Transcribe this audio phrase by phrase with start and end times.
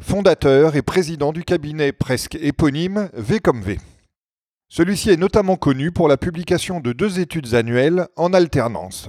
[0.00, 3.78] fondateur et président du cabinet presque éponyme V comme V.
[4.68, 9.08] Celui-ci est notamment connu pour la publication de deux études annuelles en alternance.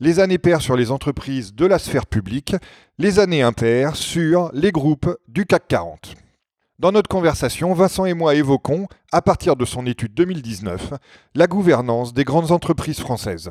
[0.00, 2.56] Les années paires sur les entreprises de la sphère publique,
[2.98, 6.14] les années impaires sur les groupes du CAC 40.
[6.78, 10.92] Dans notre conversation, Vincent et moi évoquons, à partir de son étude 2019,
[11.34, 13.50] la gouvernance des grandes entreprises françaises.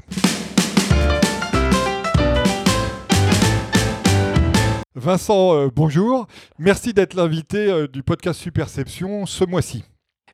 [4.95, 6.25] Vincent, euh, bonjour.
[6.57, 9.83] Merci d'être l'invité euh, du podcast Superception ce mois-ci.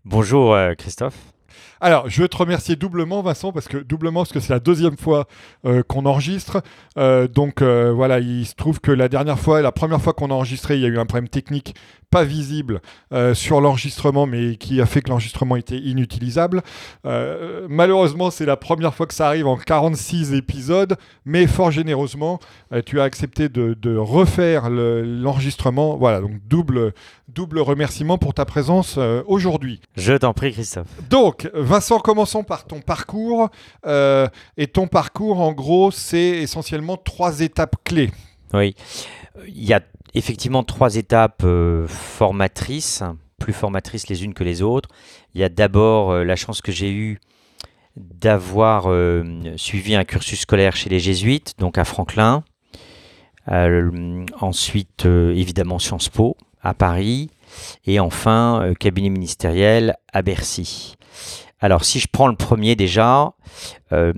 [0.05, 1.17] Bonjour euh, Christophe.
[1.79, 4.97] Alors, je veux te remercier doublement, Vincent, parce que doublement, parce que c'est la deuxième
[4.97, 5.25] fois
[5.65, 6.61] euh, qu'on enregistre.
[6.97, 10.29] Euh, donc euh, voilà, il se trouve que la dernière fois, la première fois qu'on
[10.29, 11.75] a enregistré, il y a eu un problème technique
[12.11, 12.81] pas visible
[13.13, 16.61] euh, sur l'enregistrement, mais qui a fait que l'enregistrement était inutilisable.
[17.05, 22.39] Euh, malheureusement, c'est la première fois que ça arrive en 46 épisodes, mais fort généreusement,
[22.73, 25.95] euh, tu as accepté de, de refaire le- l'enregistrement.
[25.97, 26.93] voilà, donc double,
[27.29, 29.79] double remerciement pour ta présence aujourd'hui.
[29.95, 30.87] Je t'en prie Christophe.
[31.09, 33.49] Donc, Vincent, commençons par ton parcours.
[33.85, 38.11] Et ton parcours, en gros, c'est essentiellement trois étapes clés.
[38.53, 38.75] Oui,
[39.47, 39.79] il y a
[40.13, 43.03] effectivement trois étapes euh, formatrices,
[43.37, 44.89] plus formatrices les unes que les autres.
[45.33, 47.19] Il y a d'abord euh, la chance que j'ai eue
[47.95, 49.23] d'avoir euh,
[49.57, 52.43] suivi un cursus scolaire chez les jésuites, donc à Franklin.
[54.39, 57.31] Ensuite, évidemment, Sciences Po à Paris.
[57.85, 60.95] Et enfin, cabinet ministériel à Bercy.
[61.63, 63.33] Alors, si je prends le premier déjà,
[63.93, 64.13] euh,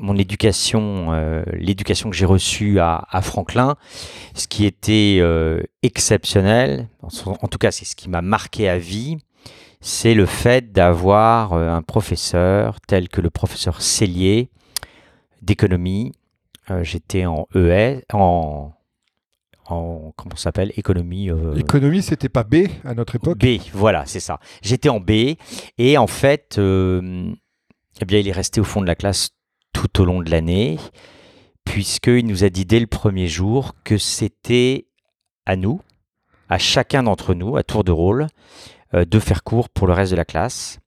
[0.00, 3.74] mon éducation, euh, l'éducation que j'ai reçue à, Franklin,
[4.34, 9.18] ce qui était euh, exceptionnel, en, tout cas c'est ce qui m'a marqué à vie,
[9.80, 14.48] c'est le fait d'avoir un professeur tel que le professeur Cellier
[15.42, 16.12] d'économie.
[16.80, 18.72] J'étais en ES, en,
[19.66, 21.30] en comment s'appelle, économie.
[21.30, 23.38] euh, Économie, c'était pas B à notre époque.
[23.38, 24.40] B, voilà, c'est ça.
[24.62, 25.36] J'étais en B
[25.78, 27.32] et en fait, euh,
[28.00, 29.30] eh bien, il est resté au fond de la classe
[29.72, 30.78] tout au long de l'année,
[31.64, 34.86] puisqu'il nous a dit dès le premier jour que c'était
[35.46, 35.80] à nous,
[36.48, 38.26] à chacun d'entre nous, à tour de rôle,
[38.94, 40.78] euh, de faire cours pour le reste de la classe.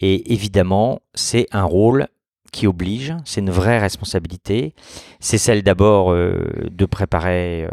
[0.00, 2.08] Et évidemment, c'est un rôle
[2.52, 4.74] qui oblige, c'est une vraie responsabilité.
[5.18, 7.70] C'est celle d'abord euh, de préparer euh,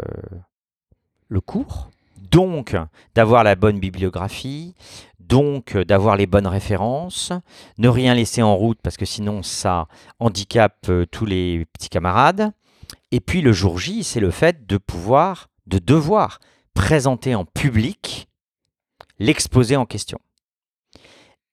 [1.28, 1.90] le cours,
[2.30, 2.74] donc
[3.14, 4.74] d'avoir la bonne bibliographie,
[5.20, 7.32] donc euh, d'avoir les bonnes références,
[7.78, 9.86] ne rien laisser en route parce que sinon ça
[10.18, 12.50] handicape tous les petits camarades.
[13.12, 16.40] Et puis le jour J, c'est le fait de pouvoir, de devoir
[16.74, 18.28] présenter en public
[19.18, 20.18] l'exposé en question.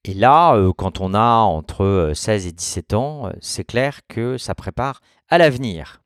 [0.07, 3.99] Et là, euh, quand on a entre euh, 16 et 17 ans, euh, c'est clair
[4.07, 6.01] que ça prépare à l'avenir.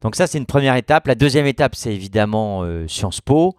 [0.00, 1.06] Donc ça, c'est une première étape.
[1.06, 3.56] La deuxième étape, c'est évidemment euh, Sciences Po,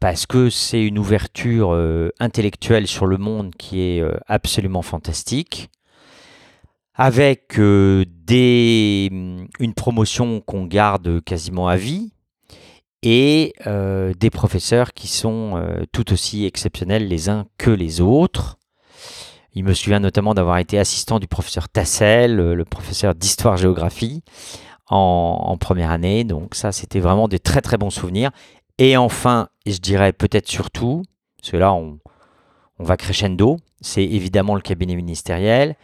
[0.00, 5.70] parce que c'est une ouverture euh, intellectuelle sur le monde qui est euh, absolument fantastique,
[6.94, 9.08] avec euh, des,
[9.60, 12.12] une promotion qu'on garde quasiment à vie,
[13.02, 18.58] et euh, des professeurs qui sont euh, tout aussi exceptionnels les uns que les autres.
[19.54, 24.22] Il me souvient notamment d'avoir été assistant du professeur Tassel, euh, le professeur d'histoire-géographie,
[24.88, 26.24] en, première année.
[26.24, 28.30] Donc ça, c'était vraiment des très très bons souvenirs.
[28.78, 31.02] Et enfin, et je dirais peut-être surtout,
[31.38, 31.98] parce que là, on,
[32.78, 35.76] on va crescendo, c'est évidemment le cabinet ministériel.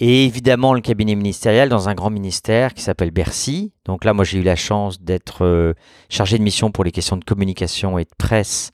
[0.00, 3.72] Et évidemment, le cabinet ministériel dans un grand ministère qui s'appelle Bercy.
[3.84, 5.74] Donc là, moi, j'ai eu la chance d'être euh,
[6.08, 8.70] chargé de mission pour les questions de communication et de presse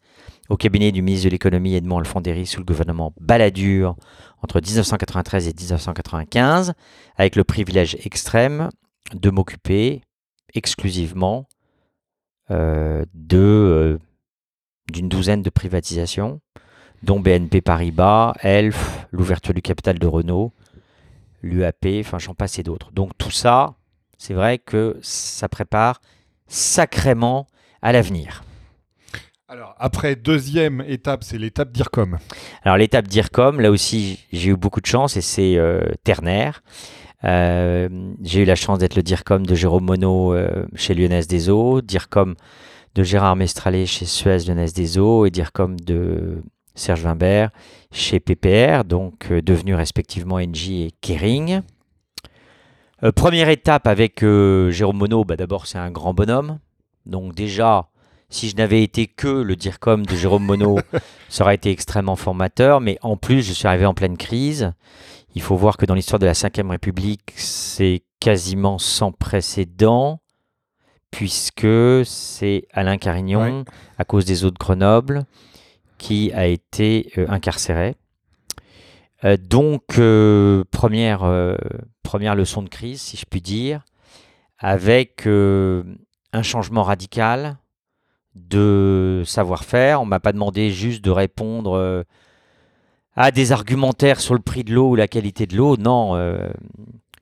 [0.49, 3.97] au cabinet du ministre de l'économie Edmond Alfandéry sous le gouvernement Balladur
[4.43, 6.75] entre 1993 et 1995,
[7.17, 8.69] avec le privilège extrême
[9.15, 10.03] de m'occuper
[10.55, 11.47] exclusivement
[12.51, 13.99] euh, euh,
[14.93, 16.41] d'une douzaine de privatisations,
[17.03, 20.53] dont BNP Paribas, Elf, l'ouverture du capital de Renault,
[21.43, 22.93] l'UAP, enfin j'en passe et d'autres.
[22.93, 23.75] Donc tout ça,
[24.19, 26.01] c'est vrai que ça prépare
[26.49, 27.47] sacrément
[27.83, 28.45] à l'avenir.
[29.47, 32.17] Alors, après, deuxième étape, c'est l'étape d'IRCOM.
[32.63, 36.63] Alors l'étape d'IRCOM, là aussi j'ai eu beaucoup de chance et c'est euh, ternaire.
[37.25, 37.89] Euh,
[38.23, 41.83] j'ai eu la chance d'être le DIRCOM de Jérôme Monod euh, chez Lyonnaise des Eaux,
[41.83, 42.37] DIRCOM
[42.95, 46.43] de Gérard Mestralet chez Suez Lyonnaise des Eaux et DIRCOM de
[46.75, 47.51] Serge Wimbert
[47.93, 51.61] chez PPR, donc euh, devenu respectivement NJ et Kering.
[53.15, 56.59] Première étape avec Jérôme Monod, bah, d'abord c'est un grand bonhomme.
[57.05, 57.91] Donc déjà,
[58.31, 60.83] si je n'avais été que le DIRCOM de Jérôme Monod,
[61.29, 62.81] ça aurait été extrêmement formateur.
[62.81, 64.73] Mais en plus, je suis arrivé en pleine crise.
[65.35, 70.21] Il faut voir que dans l'histoire de la Ve République, c'est quasiment sans précédent,
[71.11, 71.67] puisque
[72.05, 73.65] c'est Alain Carignon, Ouais.
[73.99, 75.25] à cause des eaux de Grenoble,
[75.99, 77.95] qui a été euh, incarcéré.
[79.25, 81.23] Euh, donc, euh, première,
[82.03, 83.85] première leçon de crise, si je puis dire,
[84.59, 87.59] avec un changement radical
[88.35, 90.01] de savoir-faire.
[90.03, 92.03] On m'a pas demandé juste de répondre euh,
[93.17, 95.77] à des argumentaires sur le prix de l'eau ou la qualité de l'eau.
[95.77, 96.49] Non, euh,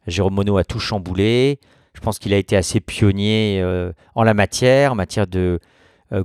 [0.06, 1.60] Jérôme Monod a tout chamboulé.
[1.94, 5.60] Je pense qu'il a été assez pionnier euh, en la matière, en matière de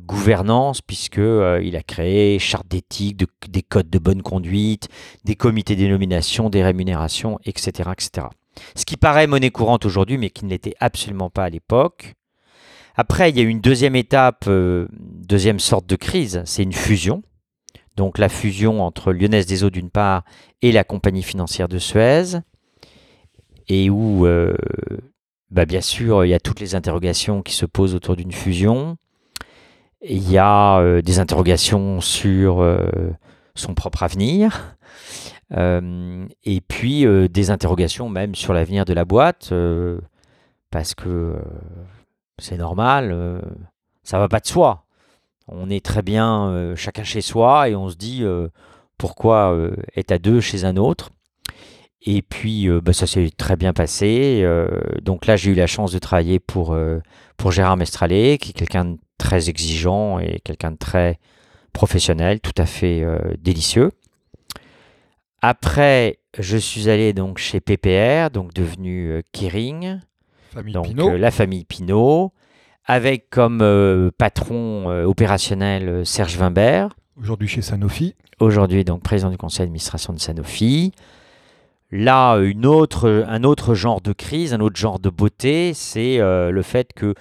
[0.06, 1.16] gouvernance, puisque
[1.62, 4.90] il a créé charte d'éthique, de- des codes de bonne conduite,
[5.24, 8.28] des comités des nominations, des rémunérations, etc., etc.
[8.76, 12.16] Ce qui paraît monnaie courante aujourd'hui, mais qui ne l'était absolument pas à l'époque.
[13.00, 17.22] Après, il y a une deuxième étape, euh, deuxième sorte de crise, c'est une fusion.
[17.96, 20.24] Donc la fusion entre Lyonnaise des Eaux d'une part
[20.64, 22.40] et la compagnie financière de Suez,
[23.68, 24.56] et où, euh,
[25.52, 28.98] bah, bien sûr, il y a toutes les interrogations qui se posent autour d'une fusion.
[30.02, 32.66] Il y a euh, des interrogations sur
[33.54, 34.76] son propre avenir.
[35.52, 39.54] Et puis des interrogations même sur l'avenir de la boîte,
[40.72, 41.36] parce que
[42.40, 43.42] c'est normal, euh,
[44.04, 44.86] ça va pas de soi.
[45.48, 48.50] On est très bien euh, chacun chez soi et on se dit euh,
[48.98, 51.12] pourquoi euh, être à deux chez un autre.
[52.02, 54.46] Et puis bah, ça s'est très bien passé.
[55.02, 56.78] donc là j'ai eu la chance de travailler pour,
[57.36, 61.20] pour Gérard Mestralet, qui est quelqu'un de très exigeant et quelqu'un de très
[61.74, 63.04] professionnel, tout à fait
[63.40, 63.92] délicieux.
[65.42, 70.00] Après, je suis allé chez PPR, donc devenu Kering,
[70.58, 71.10] Famille donc Pinault.
[71.12, 72.34] euh, la famille Pinault,
[72.86, 76.90] avec comme euh, patron euh, opérationnel Serge Wimbert,
[77.20, 78.16] Aujourd'hui chez Sanofi.
[78.40, 80.94] aujourd'hui donc président du conseil d'administration de Sanofi.
[81.92, 86.52] Là, une autre, un autre genre de crise, un autre genre de beauté, c'est euh,
[86.52, 87.14] le fait que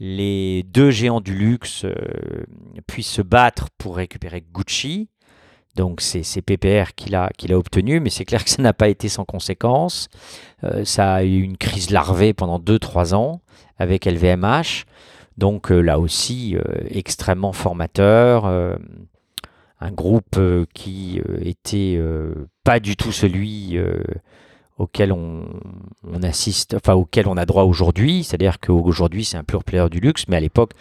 [0.00, 1.94] les deux géants du luxe euh,
[2.86, 5.08] puissent se battre pour récupérer Gucci.
[5.76, 8.88] Donc c'est PPR qui l'a qui l'a obtenu, mais c'est clair que ça n'a pas
[8.88, 10.08] été sans conséquence.
[10.62, 13.40] Euh, ça a eu une crise larvée pendant 2-3 ans
[13.78, 14.84] avec LVMH.
[15.36, 18.46] Donc euh, là aussi, euh, extrêmement formateur.
[18.46, 20.40] un groupe
[20.72, 22.00] qui était
[22.62, 23.76] pas du tout celui
[24.76, 25.44] auquel on,
[26.22, 28.24] assiste, enfin auquel on a droit aujourd'hui.
[28.24, 30.72] C'est-à-dire qu'aujourd'hui c'est un pur player du luxe, mais à l'époque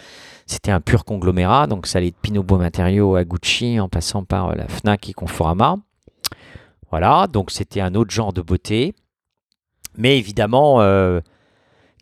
[0.48, 1.68] c'était un pur conglomérat.
[1.68, 5.10] Donc ça allait de Pinot Beau Matériaux à Gucci en passant par euh, la Fnac
[5.10, 5.78] et Conforama.
[6.90, 8.94] Voilà, donc c'était un autre genre de beauté.
[9.98, 11.22] Mais évidemment, euh,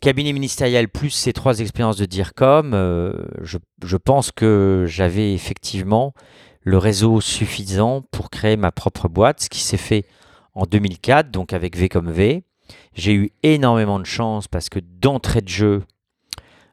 [0.00, 3.12] cabinet ministériel plus ces trois expériences de DIRCOM, euh,
[3.42, 6.14] je pense que j'avais effectivement
[6.62, 10.04] le réseau suffisant pour créer ma propre boîte, ce qui s'est fait
[10.54, 12.44] en 2004, donc avec V comme V.
[12.94, 15.82] J'ai eu énormément de chance parce que d'entrée de jeu,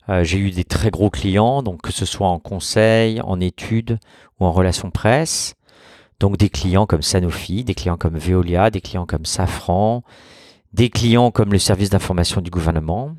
[0.09, 3.99] euh, j'ai eu des très gros clients, donc que ce soit en conseil, en études
[4.39, 5.55] ou en relations presse.
[6.19, 10.03] Donc des clients comme Sanofi, des clients comme Veolia, des clients comme Safran,
[10.73, 13.15] des clients comme le service d'information du gouvernement,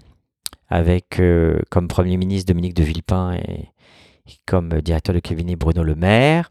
[0.68, 3.70] avec euh, comme Premier ministre Dominique de Villepin et,
[4.26, 6.50] et comme directeur de cabinet Bruno Le Maire.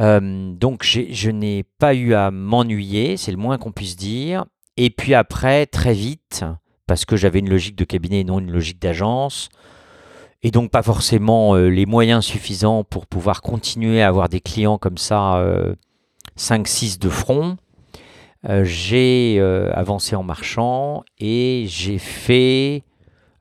[0.00, 4.44] Euh, donc je n'ai pas eu à m'ennuyer, c'est le moins qu'on puisse dire.
[4.76, 6.44] Et puis après, très vite,
[6.86, 9.48] parce que j'avais une logique de cabinet et non une logique d'agence,
[10.42, 14.78] et donc pas forcément euh, les moyens suffisants pour pouvoir continuer à avoir des clients
[14.78, 15.74] comme ça, euh,
[16.38, 17.56] 5-6 de front,
[18.48, 22.84] euh, j'ai euh, avancé en marchant et j'ai fait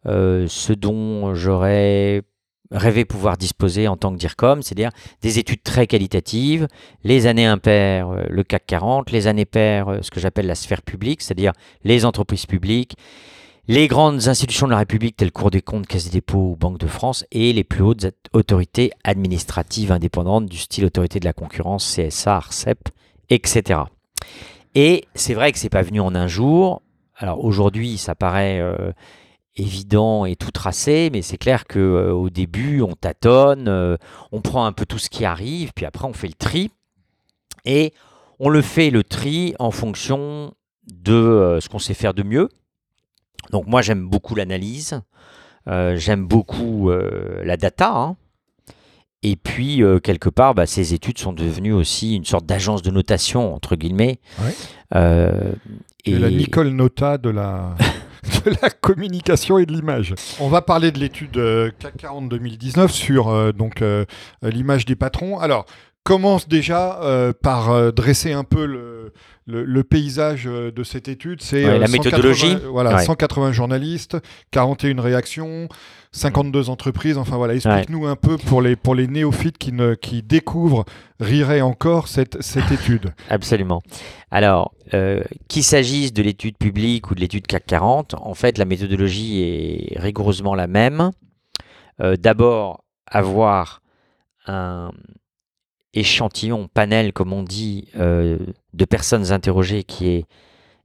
[0.06, 2.24] euh, ce dont j'aurais
[2.71, 6.67] rêvé pouvoir disposer en tant que DIRCOM, c'est-à-dire des études très qualitatives,
[7.03, 10.55] les années impaires, euh, le CAC 40, les années paires, euh, ce que j'appelle la
[10.55, 12.95] sphère publique, c'est-à-dire les entreprises publiques,
[13.67, 16.79] les grandes institutions de la République telles Cour des comptes, Caisse des dépôts ou Banque
[16.79, 21.95] de France, et les plus hautes autorités administratives indépendantes du style autorité de la concurrence,
[21.95, 22.89] CSA, ARCEP,
[23.29, 23.81] etc.
[24.75, 26.81] Et c'est vrai que c'est pas venu en un jour.
[27.15, 28.91] Alors aujourd'hui, ça paraît euh,
[29.56, 33.98] évident et tout tracé, mais c'est clair que euh, au début, on tâtonne, euh,
[34.32, 36.72] on prend un peu tout ce qui arrive, puis après on fait le tri.
[37.65, 37.94] Et
[38.39, 40.53] on le fait le tri en fonction
[40.88, 42.50] de euh, ce qu'on sait faire de mieux.
[43.51, 45.01] Donc moi j'aime beaucoup l'analyse,
[45.68, 48.18] j'aime beaucoup la data, hein.
[49.22, 53.53] et puis, quelque part, bah, ces études sont devenues aussi une sorte d'agence de notation,
[53.53, 54.20] entre guillemets.
[54.39, 55.41] Ouais.
[56.06, 57.75] Et la Nicole Nota de la,
[58.45, 60.13] de la communication et de l'image.
[60.39, 61.33] On va parler de l'étude
[61.79, 64.05] CAC 40 2019 sur euh, donc euh,
[64.41, 65.39] l'image des patrons.
[65.39, 65.65] Alors,
[66.03, 69.13] commence déjà euh, par dresser un peu le,
[69.50, 71.41] le, le paysage euh, de cette étude.
[71.41, 72.58] C'est Ouais, la 180 méthodologie.
[72.70, 73.03] Voilà, Ouais.
[73.03, 74.18] 180 journalistes,
[74.51, 75.68] 41 réactions,
[76.12, 77.18] 52 entreprises.
[77.18, 80.86] Enfin voilà, explique-nous un peu pour les, pour les néophytes qui, ne, qui découvrent,
[81.20, 83.13] riraient encore cette, cette étude.
[83.29, 83.82] Absolument.
[84.32, 88.65] Alors, euh, qu'il s'agisse de l'étude publique ou de l'étude CAC 40, en fait, la
[88.65, 89.41] méthodologie
[89.94, 91.12] est rigoureusement la même.
[92.01, 93.82] Euh, D'abord, avoir
[94.48, 94.91] un
[95.93, 98.38] échantillon, panel, comme on dit, euh,
[98.74, 100.25] de personnes interrogées qui est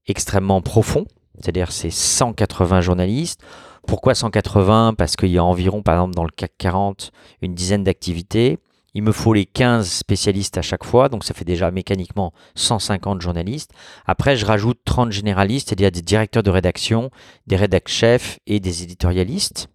[0.06, 1.06] extrêmement profond,
[1.40, 3.40] c'est-à-dire c'est 180 journalistes.
[3.86, 7.84] Pourquoi 180 Parce qu'il y a environ, par exemple, dans le CAC 40, une dizaine
[7.84, 8.58] d'activités.
[8.94, 13.20] Il me faut les 15 spécialistes à chaque fois, donc ça fait déjà mécaniquement 150
[13.20, 13.72] journalistes.
[14.06, 17.10] Après, je rajoute 30 généralistes, c'est-à-dire des directeurs de rédaction,
[17.48, 19.66] des rédac chefs et des éditorialistes.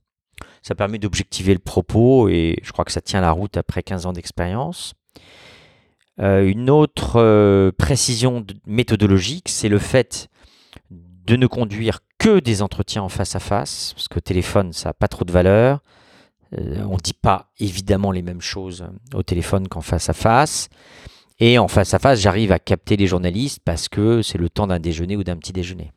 [0.61, 4.05] Ça permet d'objectiver le propos et je crois que ça tient la route après 15
[4.05, 4.93] ans d'expérience.
[6.21, 10.27] Euh, une autre euh, précision méthodologique, c'est le fait
[10.91, 14.93] de ne conduire que des entretiens en face à face, parce que téléphone, ça n'a
[14.93, 15.79] pas trop de valeur.
[16.57, 20.69] Euh, on ne dit pas évidemment les mêmes choses au téléphone qu'en face à face.
[21.39, 24.67] Et en face à face, j'arrive à capter les journalistes parce que c'est le temps
[24.67, 25.93] d'un déjeuner ou d'un petit déjeuner.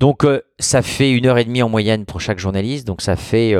[0.00, 0.24] Donc
[0.58, 3.54] ça fait une heure et demie en moyenne pour chaque journaliste, donc ça fait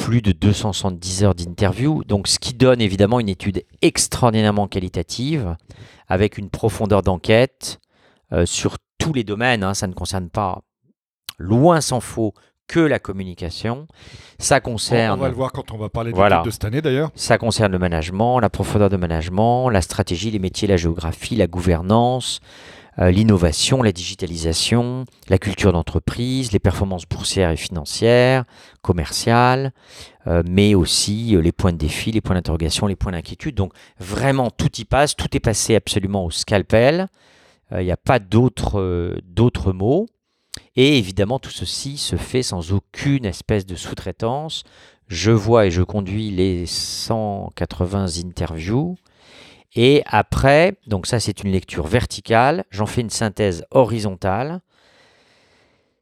[0.00, 5.56] plus de 270 heures d'interview, donc ce qui donne évidemment une étude extraordinairement qualitative,
[6.08, 7.78] avec une profondeur d'enquête
[8.32, 9.74] euh, sur tous les domaines, hein.
[9.74, 10.62] ça ne concerne pas,
[11.38, 12.32] loin s'en faut,
[12.66, 13.88] que la communication,
[14.38, 15.18] ça On, concerne...
[15.18, 16.42] on va le voir quand on va parler de Voilà.
[16.44, 17.10] de cette année d'ailleurs.
[17.16, 21.48] Ça concerne le management, la profondeur de management, la stratégie, les métiers, la géographie, la
[21.48, 22.40] gouvernance,
[22.98, 28.44] l'innovation, la digitalisation, la culture d'entreprise, les performances boursières et financières,
[28.82, 29.72] commerciales,
[30.26, 33.54] euh, mais aussi euh, les points de défi, les points d'interrogation, les points d'inquiétude.
[33.54, 37.06] Donc vraiment, tout y passe, tout est passé absolument au scalpel.
[37.72, 38.18] Euh, Il n'y a pas
[38.74, 40.06] euh, d'autres mots.
[40.76, 44.64] Et évidemment, tout ceci se fait sans aucune espèce de sous-traitance.
[45.08, 48.96] Je vois et je conduis les 180 interviews.
[49.74, 54.60] Et après, donc ça c'est une lecture verticale, j'en fais une synthèse horizontale.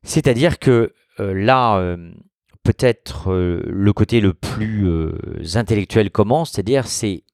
[0.02, 2.12] C'est-à-dire que euh, là, euh,
[2.62, 7.24] peut-être euh, le côté le plus intellectuel commence, c'est-à-dire c'est,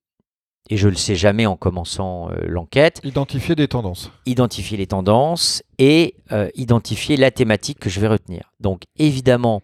[0.70, 4.10] et je le sais jamais en commençant l'enquête, Identifier des tendances.
[4.24, 6.16] identifier les tendances et
[6.54, 8.50] identifier la thématique que je vais retenir.
[8.60, 9.62] Donc évidemment,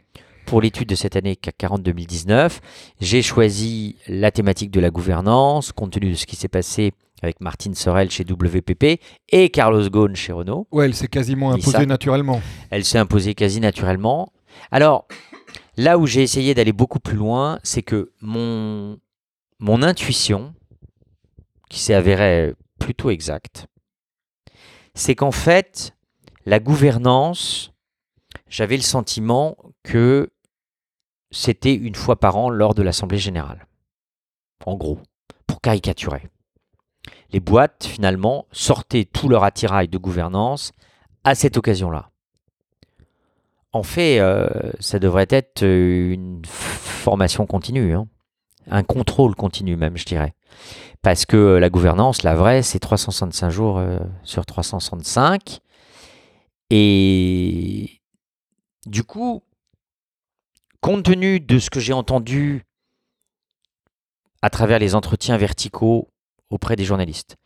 [0.50, 2.60] pour l'étude de cette année CAC 40 2019,
[3.00, 6.92] j'ai choisi la thématique de la gouvernance, compte tenu de ce qui s'est passé
[7.22, 10.66] avec Martine Sorel chez WPP et Carlos Ghosn chez Renault.
[10.72, 12.42] Ouais, elle s'est quasiment imposée ça- naturellement.
[12.70, 14.32] Elle s'est imposée quasi naturellement.
[14.72, 15.06] Alors,
[15.76, 18.98] là où j'ai essayé d'aller beaucoup plus loin, c'est que mon,
[19.60, 20.52] mon intuition,
[21.68, 23.66] qui s'est avérée plutôt exacte,
[24.94, 25.94] c'est qu'en fait,
[26.44, 27.70] la gouvernance,
[28.48, 30.28] j'avais le sentiment que
[31.30, 33.66] c'était une fois par an lors de l'Assemblée générale.
[34.66, 34.98] En gros,
[35.46, 36.28] pour caricaturer.
[37.32, 40.72] Les boîtes, finalement, sortaient tout leur attirail de gouvernance
[41.24, 42.10] à cette occasion-là.
[43.72, 44.48] En fait, euh,
[44.80, 48.08] ça devrait être euh, une formation continue, hein.
[48.68, 50.34] un contrôle continu même, je dirais.
[51.02, 53.80] Parce que euh, la gouvernance, la vraie, c'est 365 jours
[54.24, 55.60] sur 365.
[56.70, 58.00] Et
[58.86, 59.42] du coup,
[60.80, 62.64] compte tenu de ce que j'ai entendu
[64.42, 66.08] à travers les entretiens verticaux
[66.48, 67.36] auprès des journalistes,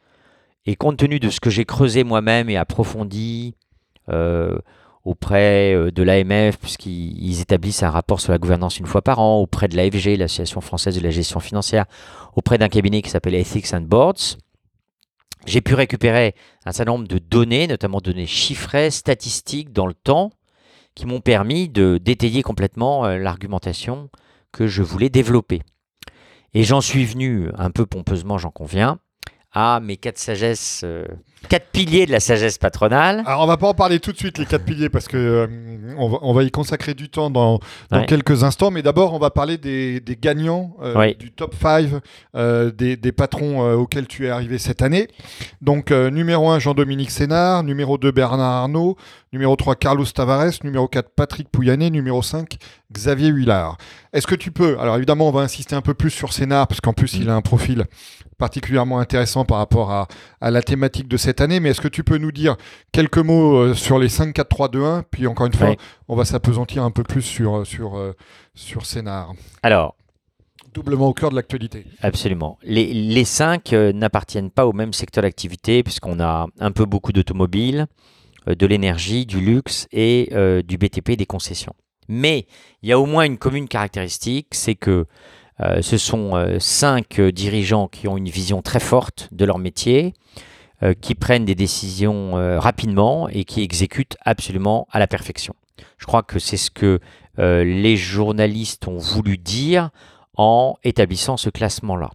[0.67, 3.55] et compte tenu de ce que j'ai creusé moi-même et approfondi
[4.09, 4.59] euh,
[5.05, 9.19] auprès euh, de l'AMF, puisqu'ils ils établissent un rapport sur la gouvernance une fois par
[9.19, 11.85] an, auprès de l'AFG, l'Association française de la gestion financière,
[12.37, 14.39] auprès d'un cabinet qui s'appelle Ethics and Boards,
[15.47, 20.31] j'ai pu récupérer un certain nombre de données, notamment données chiffrées, statistiques dans le temps,
[20.95, 24.11] qui m'ont permis de d'étayer complètement euh, l'argumentation
[24.53, 25.63] que je voulais développer.
[26.55, 29.01] Et j'en suis venu, un peu pompeusement, j'en conviens,
[29.53, 31.07] à mes quatre sagesses, euh,
[31.49, 33.23] quatre piliers de la sagesse patronale.
[33.27, 35.47] Alors, on va pas en parler tout de suite, les quatre piliers, parce que euh,
[35.99, 37.61] on, va, on va y consacrer du temps dans,
[37.91, 38.07] dans Ouais.
[38.07, 38.71] quelques instants.
[38.71, 41.15] Mais d'abord, on va parler des, des gagnants euh, Oui.
[41.17, 41.89] du top 5
[42.37, 45.09] euh, des, des patrons auxquels tu es arrivé cette année.
[45.61, 47.63] Donc, numéro 1, Jean-Dominique Sénard.
[47.65, 48.97] Numéro 2, Bernard Arnault.
[49.33, 50.53] Numéro 3, Carlos Tavares.
[50.65, 51.91] Numéro 4, Patrick Pouyanné.
[51.91, 52.57] Numéro 5,
[52.93, 53.77] Xavier Huillard.
[54.13, 56.81] Est-ce que tu peux, alors évidemment, on va insister un peu plus sur Sénard, parce
[56.81, 57.85] qu'en plus, il a un profil
[58.45, 60.07] particulièrement intéressant par rapport à,
[60.43, 62.57] à la thématique de cette année, mais est-ce que tu peux nous dire
[62.93, 65.77] quelques mots euh, sur les 5, 4, 3, 2, 1 Puis encore une fois, Oui.
[66.09, 68.13] on va s'apesantir un peu plus sur, sur, euh,
[68.55, 69.33] sur Sénard.
[69.63, 69.97] Alors,
[70.75, 71.87] Doublement au cœur de l'actualité.
[72.03, 72.59] Absolument.
[72.65, 77.13] Les, les cinq euh, n'appartiennent pas au même secteur d'activité puisqu'on a un peu beaucoup
[77.13, 77.87] d'automobiles,
[78.49, 81.75] euh, de l'énergie, du luxe et euh, du BTP des concessions.
[82.09, 82.47] Mais
[82.83, 85.07] il y a au moins une commune caractéristique, c'est que
[85.61, 89.59] euh, ce sont euh, cinq euh, dirigeants qui ont une vision très forte de leur
[89.59, 90.15] métier,
[91.01, 95.55] qui prennent des décisions rapidement et qui exécutent absolument à la perfection.
[95.97, 97.01] Je crois que c'est ce que
[97.39, 99.89] les journalistes ont voulu dire
[100.37, 102.11] en établissant ce classement-là.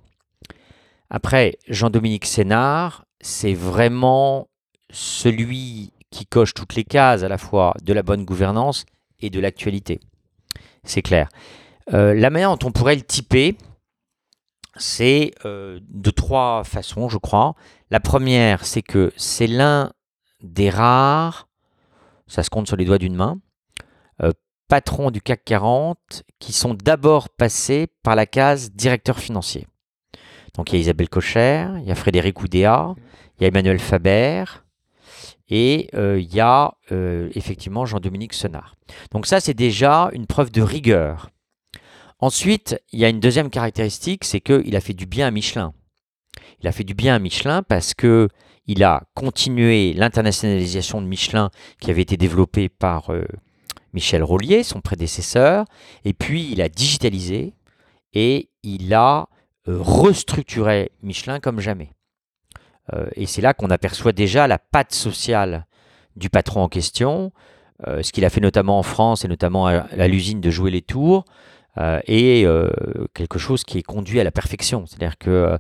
[1.10, 4.50] Après, Jean-Dominique Sénard, c'est vraiment
[4.92, 8.86] celui qui coche toutes les cases à la fois de la bonne gouvernance
[9.20, 10.00] et de l'actualité.
[10.84, 11.30] C'est clair.
[11.94, 13.58] Euh, la manière dont on pourrait le typer,
[14.76, 17.56] c'est euh, de trois façons, je crois.
[17.90, 19.92] La première, c'est que c'est l'un
[20.42, 21.48] des rares,
[22.28, 23.40] ça se compte sur les doigts d'une main,
[24.22, 24.32] euh,
[24.68, 29.68] patrons du CAC 40 qui sont d'abord passés par la case directeur financier.
[30.54, 32.94] Donc il y a Isabelle Cocher, il y a Frédéric Oudéa,
[33.38, 34.44] il y a Emmanuel Faber
[35.50, 38.76] et il y a effectivement Jean-Dominique Senard.
[39.12, 41.30] Donc ça c'est déjà une preuve de rigueur.
[42.20, 45.74] Ensuite, il y a une deuxième caractéristique, c'est qu'il a fait du bien à Michelin.
[46.62, 48.28] Il a fait du bien à Michelin parce que
[48.68, 51.50] il a continué l'internationalisation de Michelin
[51.80, 53.26] qui avait été développée par euh,
[53.94, 55.66] Michel Rollier, son prédécesseur,
[56.06, 57.56] et puis il a digitalisé
[58.14, 59.28] et il a
[59.68, 61.94] euh, restructuré Michelin comme jamais.
[62.94, 65.66] Euh, et c'est là qu'on aperçoit déjà la patte sociale
[66.16, 67.32] du patron en question,
[67.88, 71.24] ce qu'il a fait notamment en France et notamment à l'usine de Jouer les Tours,
[71.78, 72.70] euh, et euh,
[73.14, 74.86] quelque chose qui est conduit à la perfection.
[74.86, 75.58] C'est-à-dire que euh,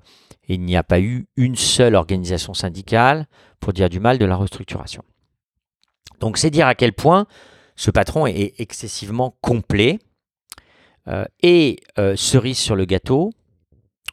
[0.49, 3.27] n'y a pas eu une seule organisation syndicale
[3.59, 5.03] pour dire du mal de la restructuration.
[6.19, 7.27] Donc c'est dire à quel point
[7.75, 9.99] ce patron est excessivement complet.
[11.41, 11.81] Et
[12.15, 13.31] cerise sur le gâteau,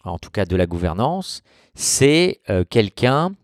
[0.05, 1.43] en tout cas de la gouvernance,
[1.75, 3.35] c'est quelqu'un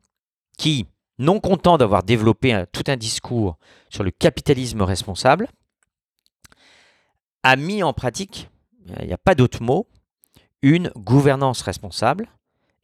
[0.56, 0.86] qui,
[1.18, 3.58] non content d'avoir développé tout un discours
[3.90, 5.48] sur le capitalisme responsable,
[7.42, 8.48] a mis en pratique,
[9.00, 9.88] il n'y a pas d'autre mot,
[10.62, 12.28] une gouvernance responsable.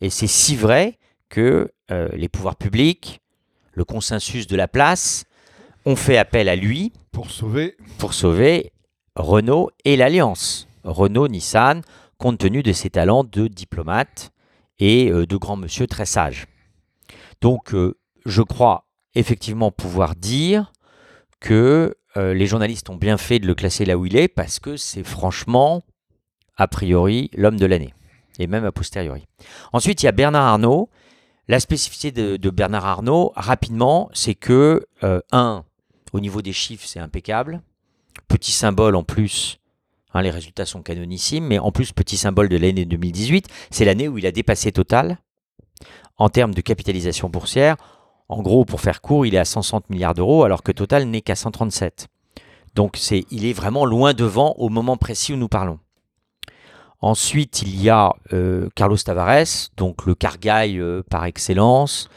[0.01, 3.21] Et c'est si vrai que euh, les pouvoirs publics,
[3.73, 5.25] le consensus de la place,
[5.85, 7.77] ont fait appel à lui Pour sauver.
[7.99, 8.73] pour sauver
[9.14, 10.68] Renault et l'Alliance.
[10.85, 11.83] Renault-Nissan,
[12.18, 14.33] compte tenu de ses talents de diplomate
[14.79, 16.47] et euh, de grand monsieur très sage.
[17.40, 20.73] Donc, euh, je crois effectivement pouvoir dire
[21.40, 24.59] que euh, les journalistes ont bien fait de le classer là où il est parce
[24.59, 25.83] que c'est franchement,
[26.57, 27.94] a priori, l'homme de l'année
[28.38, 29.26] et même a posteriori.
[29.72, 30.90] Ensuite, il y a Bernard Arnault.
[31.48, 35.64] La spécificité de, Bernard Arnault, rapidement, c'est que, euh, un,
[36.12, 37.62] au niveau des chiffres, c'est impeccable.
[38.28, 39.59] Petit symbole en plus,
[40.12, 44.09] hein, les résultats sont canonissimes, mais en plus, petit symbole de l'année 2018, c'est l'année
[44.09, 45.18] où il a dépassé Total
[46.18, 47.76] en termes de capitalisation boursière.
[48.29, 51.23] En gros, pour faire court, il est à 160 milliards d'euros, alors que Total n'est
[51.23, 52.09] qu'à 137.
[52.75, 55.79] Donc, il est vraiment loin devant au moment précis où nous parlons.
[57.01, 62.09] Ensuite, il y a euh, Carlos Tavares, donc le cargail euh, par excellence.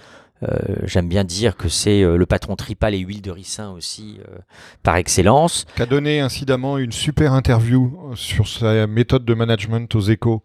[0.44, 4.20] Euh, J'aime bien dire que c'est le patron tripal et huile de ricin aussi
[4.82, 5.66] par excellence.
[5.76, 10.42] Qui a donné incidemment une super interview sur sa méthode de management aux échos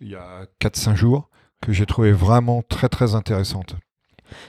[0.00, 1.28] il y a 4-5 jours,
[1.60, 3.74] que j'ai trouvé vraiment très très intéressante.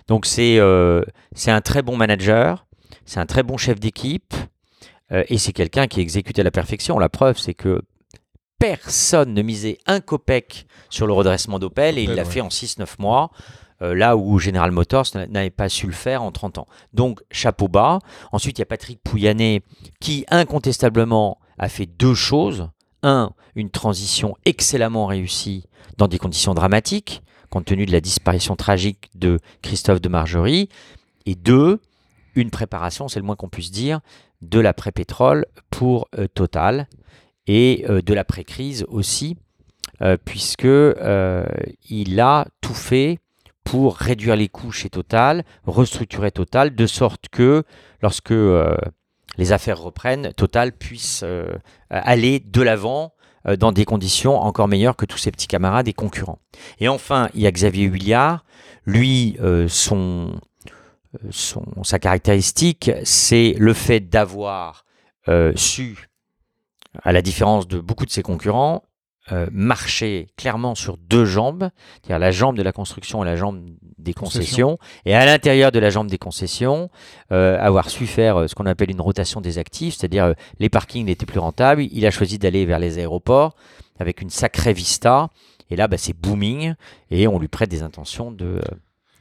[0.08, 1.02] Donc c'est euh,
[1.34, 2.66] c'est un très bon manager,
[3.06, 4.34] c'est un très bon chef d'équipe
[5.12, 7.00] euh, et c'est quelqu'un qui exécute à la perfection.
[7.00, 7.82] La preuve, c'est que
[8.60, 12.30] personne ne misait un copec sur le redressement d'Opel et il l'a ouais.
[12.30, 13.32] fait en 6-9 mois.
[13.82, 16.68] euh, là où General Motors n'a- n'avait pas su le faire en 30 ans.
[16.94, 18.00] Donc, chapeau bas.
[18.34, 19.62] Ensuite, il y a Patrick Pouyanné
[20.02, 22.68] qui, incontestablement, a fait deux choses.
[23.04, 25.64] Un, une transition excellemment réussie
[25.96, 30.70] dans des conditions dramatiques, compte tenu de la disparition tragique de Christophe de Margerie.
[31.26, 31.80] Et deux,
[32.36, 34.00] une préparation, c'est le moins qu'on puisse dire,
[34.42, 36.88] de l'après-pétrole pour euh, Total
[37.48, 39.38] et euh, de l'après-crise aussi,
[40.02, 40.68] euh, puisque
[41.90, 43.20] il a tout fait
[43.64, 47.64] pour réduire les coûts chez Total, restructurer Total, de sorte que
[48.02, 48.34] lorsque
[49.38, 51.24] les affaires reprennent, Total puisse
[51.90, 53.14] aller de l'avant
[53.58, 56.40] dans des conditions encore meilleures que tous ses petits camarades et concurrents.
[56.80, 58.46] Et enfin, il y a Xavier Huillard.
[58.86, 60.40] Lui, son,
[61.30, 64.86] son, sa caractéristique, c'est le fait d'avoir
[65.56, 66.10] su,
[67.04, 68.84] à la différence de beaucoup de ses concurrents,
[69.32, 71.70] euh, marcher clairement sur deux jambes,
[72.02, 73.64] c'est-à-dire la jambe de la construction et la jambe
[73.98, 76.90] des concessions, et à l'intérieur de la jambe des concessions,
[77.32, 81.06] euh, avoir su faire euh, ce qu'on appelle une rotation des actifs, c'est-à-dire les parkings
[81.06, 83.56] n'étaient plus rentables, il a choisi d'aller vers les aéroports
[84.00, 85.30] avec une sacrée vista,
[85.70, 86.74] et là bah, c'est booming,
[87.12, 88.62] et on lui prête des intentions de,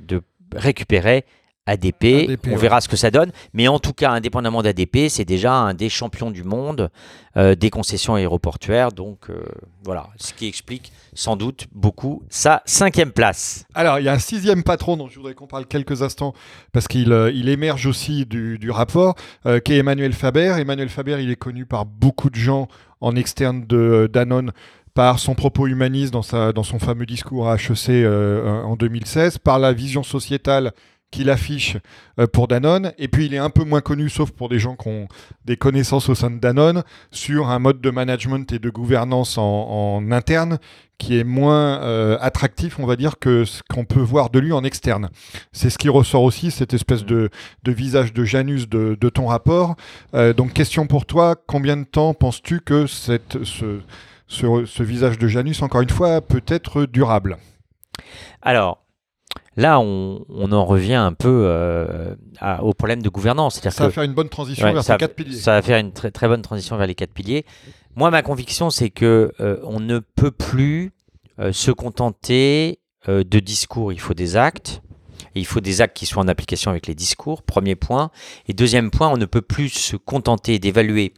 [0.01, 0.23] de
[0.55, 1.25] récupérer
[1.69, 3.31] ADP, on verra ce que ça donne.
[3.53, 6.91] Mais en tout cas, indépendamment d'ADP, c'est déjà un des champions du monde
[7.37, 8.91] euh, des concessions aéroportuaires.
[8.91, 9.45] Donc euh,
[9.85, 13.67] voilà, ce qui explique sans doute beaucoup sa cinquième place.
[13.75, 16.33] Alors, il y a un sixième patron dont je voudrais qu'on parle quelques instants
[16.73, 19.15] parce qu'il euh, il émerge aussi du, rapport,
[19.65, 20.57] qui est Emmanuel Faber.
[20.59, 22.69] Emmanuel Faber, il est connu par beaucoup de gens
[23.01, 24.53] en externe de Danone
[24.95, 29.59] par son propos humaniste dans, sa, dans son fameux discours à HEC en 2016, par
[29.59, 30.73] la vision sociétale
[31.11, 31.77] qu'il affiche
[32.18, 32.92] euh, pour Danone.
[32.99, 35.09] Et puis il est un peu moins connu, sauf pour des gens qui ont
[35.44, 40.11] des connaissances au sein de Danone, sur un mode de management et de gouvernance en,
[40.11, 40.59] interne
[40.97, 44.53] qui est moins euh, attractif, on va dire, que ce qu'on peut voir de lui
[44.53, 45.11] en externe.
[45.53, 47.31] C'est ce qui ressort aussi, cette espèce de,
[47.64, 49.77] visage de Janus de, ton rapport.
[50.14, 53.18] Euh, donc question pour toi, combien de temps penses-tu que ce,
[54.27, 57.38] ce visage de Janus, encore une fois, peut être durable?
[58.42, 58.83] Alors,
[59.59, 62.14] Là, on, en revient un peu euh,
[62.62, 63.61] au problème de gouvernance.
[63.61, 65.37] Ça va faire une bonne transition vers les quatre piliers.
[65.37, 67.44] Ça va faire une très, très bonne transition vers les quatre piliers.
[67.97, 70.92] Moi, ma conviction, c'est que euh, on ne peut plus
[71.40, 73.92] euh, se contenter de discours.
[73.92, 74.81] Il faut des actes.
[75.35, 78.11] Et il faut des actes qui soient en application avec les discours, premier point.
[78.47, 81.14] Et deuxième point, on ne peut plus se contenter d'évaluer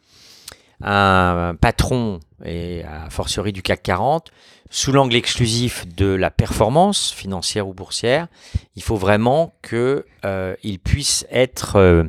[0.82, 4.30] un patron, et a fortiori du CAC 40,
[4.70, 8.28] sous l'angle exclusif de la performance financière ou boursière,
[8.76, 12.04] il faut vraiment qu'il euh, puisse être euh,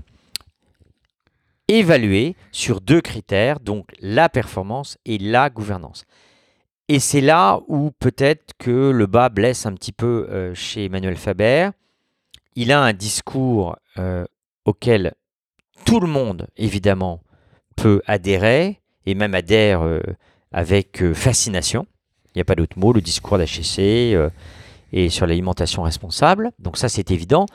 [1.67, 6.05] évalué sur deux critères, donc la performance et la gouvernance.
[6.87, 11.17] Et c'est là où peut-être que le bas blesse un petit peu euh, chez Emmanuel
[11.17, 11.71] Faber.
[12.55, 13.77] Il a un discours
[14.65, 15.13] auquel
[15.85, 17.21] tout le monde, évidemment,
[17.81, 19.81] peut adhérer, et même adhère
[20.51, 21.87] avec fascination
[22.33, 23.79] il n'y a pas d'autre mot, le discours d'HEC
[24.15, 24.29] euh,
[24.93, 26.51] et sur l'alimentation responsable.
[26.59, 27.45] Donc ça, c'est évident.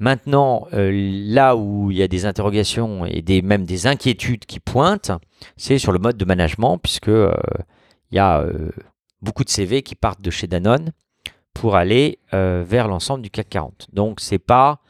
[0.00, 5.12] Maintenant, euh, là où il y a des interrogations et même des inquiétudes qui pointent,
[5.56, 7.32] c'est sur le mode de management, puisque euh,
[8.10, 8.44] il y a
[9.20, 10.92] beaucoup de CV qui partent de chez Danone
[11.52, 13.88] pour aller vers l'ensemble du CAC 40.
[13.92, 14.80] Donc, ce n'est pas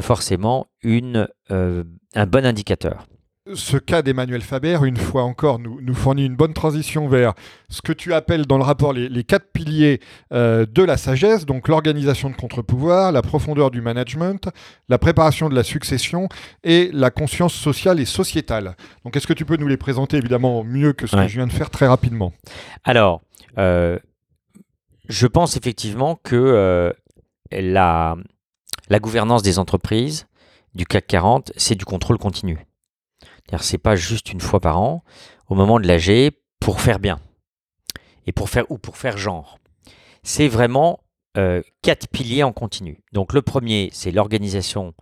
[0.00, 3.06] forcément un bon indicateur
[3.54, 7.32] ce cas d'Emmanuel Faber, une fois encore, nous, nous, fournit une bonne transition vers
[7.68, 10.00] ce que tu appelles dans le rapport les, quatre piliers
[10.32, 14.50] euh, de la sagesse, donc l'organisation de contre-pouvoir, la profondeur du management,
[14.88, 16.28] la préparation de la succession
[16.64, 18.76] et la conscience sociale et sociétale.
[19.04, 21.46] Donc est-ce que tu peux nous les présenter évidemment mieux que ce que je viens
[21.46, 22.32] de faire très rapidement?
[22.84, 23.22] Alors,
[23.58, 23.98] euh,
[25.08, 26.92] je pense effectivement que euh,
[27.50, 28.16] la,
[28.90, 30.26] la gouvernance des entreprises
[30.74, 32.58] du CAC 40, c'est du contrôle continu.
[33.58, 35.02] C'est pas juste une fois par an,
[35.48, 37.18] au moment de l'AG, pour faire bien.
[38.26, 39.58] Et pour faire, ou pour faire genre.
[40.22, 41.00] C'est vraiment
[41.36, 43.02] euh, quatre piliers en continu.
[43.12, 44.94] Donc le premier, c'est l'organisation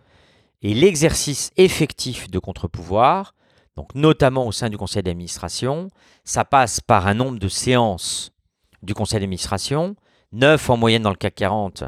[0.62, 3.34] et l'exercice effectif de contre-pouvoir,
[3.76, 5.88] donc notamment au sein du conseil d'administration.
[6.24, 8.32] Ça passe par un nombre de séances
[8.82, 9.96] du conseil d'administration,
[10.32, 11.84] 9 en moyenne dans le CAC 40,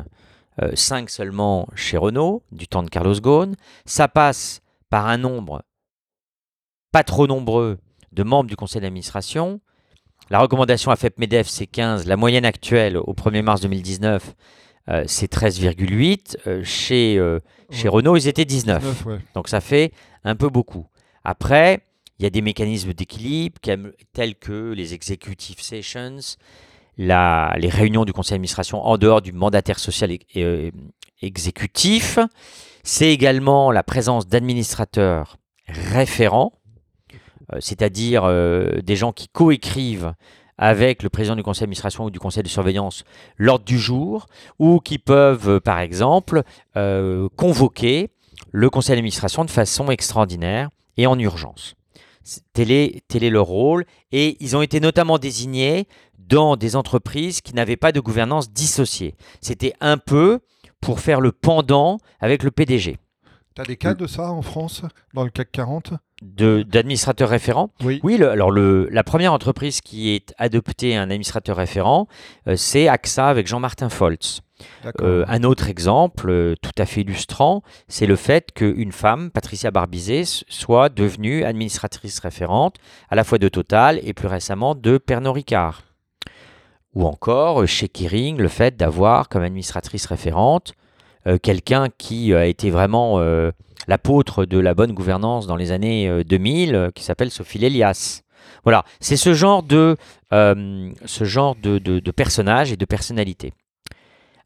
[0.74, 3.54] 5 euh, seulement chez Renault, du temps de Carlos Ghosn.
[3.84, 5.62] Ça passe par un nombre
[6.92, 7.78] pas trop nombreux
[8.12, 9.60] de membres du conseil d'administration.
[10.30, 12.06] La recommandation AFEP-MEDEF, c'est 15.
[12.06, 14.34] La moyenne actuelle au 1er mars 2019,
[14.88, 16.36] euh, c'est 13,8.
[16.46, 19.06] Euh, chez, euh, chez Renault, ils étaient 19.
[19.34, 19.92] Donc ça fait
[20.24, 20.86] un peu beaucoup.
[21.24, 21.80] Après,
[22.18, 23.58] il y a des mécanismes d'équilibre
[24.12, 26.18] tels que les executive sessions,
[26.98, 30.72] la, les réunions du conseil d'administration en dehors du mandataire social et,
[31.22, 32.18] exécutif.
[32.82, 35.36] C'est également la présence d'administrateurs
[35.68, 36.59] référents euh,
[37.58, 40.14] c'est-à-dire euh, des gens qui coécrivent
[40.58, 43.04] avec le président du conseil d'administration ou du conseil de surveillance
[43.38, 44.26] l'ordre du jour,
[44.58, 46.42] ou qui peuvent, euh, par exemple,
[47.36, 48.10] convoquer
[48.52, 51.74] le conseil d'administration de façon extraordinaire et en urgence.
[52.52, 53.84] Tel est, tel est, leur rôle.
[54.12, 59.16] Et ils ont été notamment désignés dans des entreprises qui n'avaient pas de gouvernance dissociée.
[59.40, 60.40] C'était un peu
[60.80, 62.98] pour faire le pendant avec le PDG.
[63.54, 64.82] Tu as des cas de ça en France,
[65.12, 68.00] dans le CAC 40 de- D'administrateur référent Oui.
[68.02, 72.08] Oui, le- alors le, la première entreprise qui est adoptée un administrateur référent,
[72.48, 74.40] euh, c'est AXA avec Jean-Martin Foltz.
[75.00, 79.70] Euh, un autre exemple euh, tout à fait illustrant, c'est le fait qu'une femme, Patricia
[79.70, 82.76] Barbizet, soit devenue administratrice référente
[83.08, 85.82] à la fois de Total et plus récemment de Pernod Ricard.
[86.94, 90.74] Ou encore chez Kering, le fait d'avoir comme administratrice référente
[91.26, 93.18] euh, quelqu'un qui a été vraiment
[93.88, 98.22] l'apôtre de la bonne gouvernance dans les années euh, 2000, euh, qui s'appelle Sophie Lélias.
[98.64, 99.96] Voilà, c'est ce genre de,
[100.32, 100.92] euh,
[102.14, 103.52] personnage et de personnalité.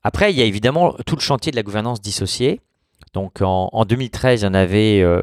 [0.03, 2.61] Après, il y a évidemment tout le chantier de la gouvernance dissociée.
[3.15, 5.23] Donc en, en 2013, il y en avait, euh,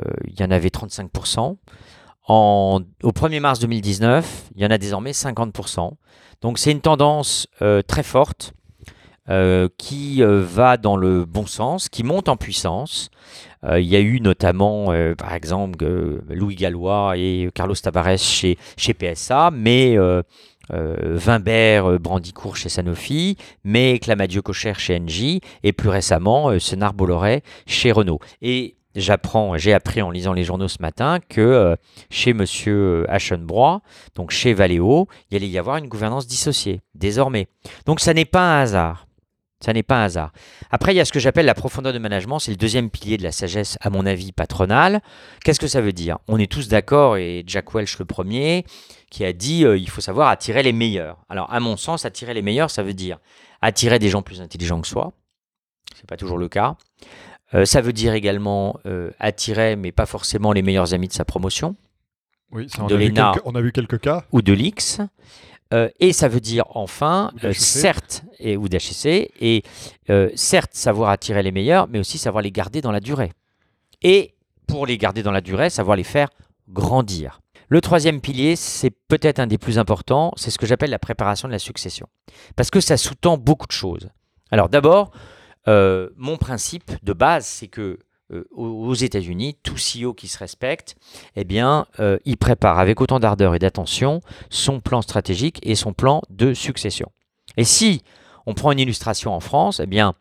[0.00, 1.56] euh, il y en avait 35%.
[2.28, 5.92] En, au 1er mars 2019, il y en a désormais 50%.
[6.40, 8.52] Donc c'est une tendance euh, très forte
[9.32, 13.08] euh, qui euh, va dans le bon sens, qui monte en puissance.
[13.64, 15.86] Euh, il y a eu notamment, par exemple,
[16.28, 19.96] Louis Gallois et Carlos Tavares chez, chez PSA, mais
[20.70, 27.90] Vimbert, Brandicourt chez Sanofi, mais Clamadio Cocher chez Engie, et plus récemment, Senard Bolloré chez
[27.92, 28.18] Renault.
[28.42, 31.76] Et j'apprends, j'ai appris en lisant les journaux ce matin que
[32.10, 33.80] chez Monsieur Aschenbrois,
[34.14, 37.46] donc chez Valeo, il allait y avoir une gouvernance dissociée, désormais.
[37.86, 39.06] Donc ça n'est pas un hasard.
[39.64, 40.32] Ça n'est pas un hasard.
[40.70, 42.38] Après, il y a ce que j'appelle la profondeur de management.
[42.40, 45.00] C'est le deuxième pilier de la sagesse, à mon avis, patronale.
[45.44, 46.18] Qu'est-ce que ça veut dire?
[46.26, 48.64] On est tous d'accord, et Jack Welch le premier,
[49.10, 51.18] qui a dit euh, il faut savoir attirer les meilleurs.
[51.28, 53.18] Alors, à mon sens, attirer les meilleurs, ça veut dire
[53.60, 55.12] attirer des gens plus intelligents que soi.
[55.94, 56.76] C'est pas toujours le cas.
[57.54, 61.24] Euh, ça veut dire également euh, attirer, mais pas forcément les meilleurs amis de sa
[61.24, 61.76] promotion
[62.50, 64.24] oui, ça, on, de a vu quelques, on a vu quelques cas.
[64.30, 65.00] ou de l'X.
[65.72, 69.62] Euh, et ça veut dire enfin, euh, certes, et, ou d'HEC, et
[70.10, 73.32] euh, certes savoir attirer les meilleurs, mais aussi savoir les garder dans la durée.
[74.02, 74.34] Et
[74.66, 76.28] pour les garder dans la durée, savoir les faire
[76.68, 77.40] grandir.
[77.68, 81.48] Le troisième pilier, c'est peut-être un des plus importants, c'est ce que j'appelle la préparation
[81.48, 82.06] de la succession.
[82.54, 84.10] Parce que ça sous-tend beaucoup de choses.
[84.50, 85.10] Alors d'abord,
[85.66, 87.98] mon principe de base, c'est que
[88.32, 90.96] euh, aux États-Unis, tout CEO qui se respecte,
[91.36, 95.92] eh bien, euh, il prépare avec autant d'ardeur et d'attention son plan stratégique et son
[95.92, 97.10] plan de succession.
[97.56, 98.02] Et si
[98.46, 100.14] on prend une illustration en France, eh bien,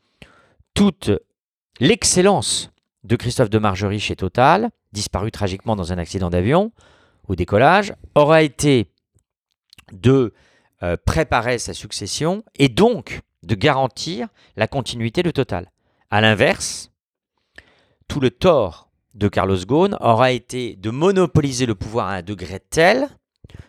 [0.74, 1.12] toute
[1.80, 2.72] l'excellence
[3.04, 6.72] de Christophe de Margerie chez Total, disparu tragiquement dans un accident d'avion
[7.28, 8.88] au décollage, aura été
[9.92, 10.34] de
[10.84, 15.72] euh, préparer sa succession et donc de garantir la continuité de Total.
[16.10, 16.91] À l'inverse,
[18.12, 22.60] tout le tort de Carlos Ghosn aura été de monopoliser le pouvoir à un degré
[22.60, 23.08] tel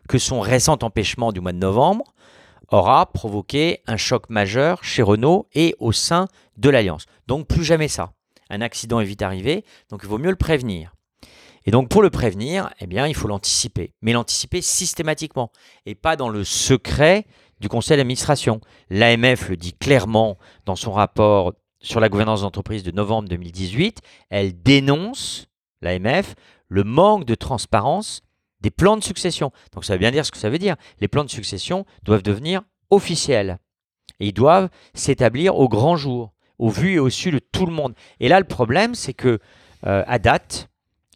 [0.09, 2.13] que son récent empêchement du mois de novembre
[2.69, 6.27] aura provoqué un choc majeur chez Renault et au sein
[6.57, 7.05] de l'Alliance.
[7.29, 8.15] Donc plus jamais ça.
[8.51, 10.93] Un accident est vite arrivé, donc il vaut mieux le prévenir.
[11.65, 15.53] Et donc pour le prévenir, eh bien, il faut l'anticiper, mais l'anticiper systématiquement
[15.87, 17.27] et pas dans le secret
[17.61, 18.61] du conseil d'administration.
[18.91, 24.61] L'AMF le dit clairement dans son rapport sur la gouvernance d'entreprise de novembre 2018, elle
[24.63, 25.49] dénonce,
[25.83, 26.35] l'AMF,
[26.69, 28.23] le manque de transparence
[28.61, 29.51] des plans de succession.
[29.73, 30.77] Donc ça veut bien dire ce que ça veut dire.
[31.01, 33.59] Les plans de succession doivent devenir officiels.
[34.21, 37.73] Et ils doivent s'établir au grand jour, au vu et au su de tout le
[37.73, 37.95] monde.
[38.21, 39.41] Et là, le problème, c'est que
[39.87, 40.69] euh, à date,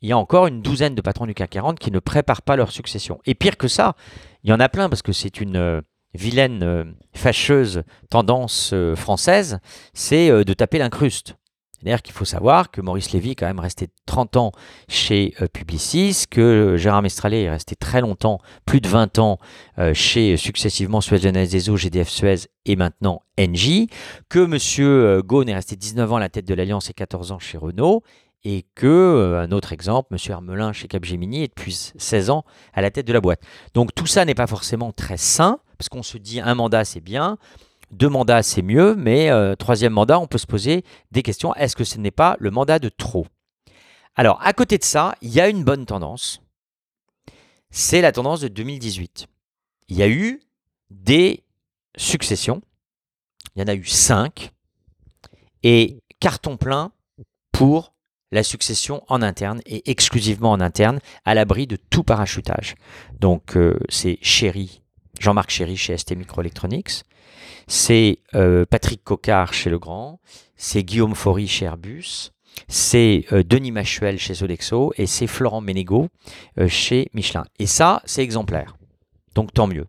[0.02, 2.56] il y a encore une douzaine de patrons du CAC 40 qui ne préparent pas
[2.56, 3.20] leur succession.
[3.24, 3.94] Et pire que ça,
[4.42, 5.80] il y en a plein parce que c'est une euh,
[6.16, 9.58] vilaine, euh, fâcheuse tendance euh, française,
[9.94, 11.36] c'est euh, de taper l'incruste.
[11.72, 14.52] C'est-à-dire qu'il faut savoir que Maurice Lévy est quand même resté 30 ans
[14.88, 19.38] chez Publicis, que Gérard Mestralet est resté très longtemps, plus de 20 ans,
[19.92, 23.88] chez successivement Suez Genèse des GDF Suez et maintenant Engie,
[24.30, 25.20] que M.
[25.20, 28.02] Ghosn est resté 19 ans à la tête de l'Alliance et 14 ans chez Renault,
[28.42, 30.18] et que, un autre exemple, M.
[30.28, 33.42] Hermelin chez Capgemini est depuis 16 ans à la tête de la boîte.
[33.74, 37.00] Donc tout ça n'est pas forcément très sain, parce qu'on se dit un mandat c'est
[37.00, 37.38] bien,
[37.90, 41.76] deux mandats c'est mieux, mais euh, troisième mandat on peut se poser des questions, est-ce
[41.76, 43.26] que ce n'est pas le mandat de trop?
[44.14, 46.40] Alors à côté de ça, il y a une bonne tendance,
[47.70, 49.26] c'est la tendance de 2018.
[49.88, 50.40] Il y a eu
[50.90, 51.44] des
[51.96, 52.62] successions,
[53.54, 54.52] il y en a eu cinq,
[55.62, 56.92] et carton plein
[57.52, 57.92] pour
[58.32, 62.74] la succession en interne et exclusivement en interne, à l'abri de tout parachutage.
[63.18, 64.82] Donc euh, c'est Chéri,
[65.20, 67.04] Jean-Marc Chéry chez ST Microelectronics,
[67.66, 70.20] c'est euh, Patrick Cocard chez Legrand,
[70.56, 72.30] c'est Guillaume Faury chez Airbus,
[72.68, 76.08] c'est euh, Denis Machuel chez Sodexo et c'est Florent Ménégo
[76.58, 77.44] euh, chez Michelin.
[77.58, 78.76] Et ça, c'est exemplaire.
[79.34, 79.86] Donc tant mieux.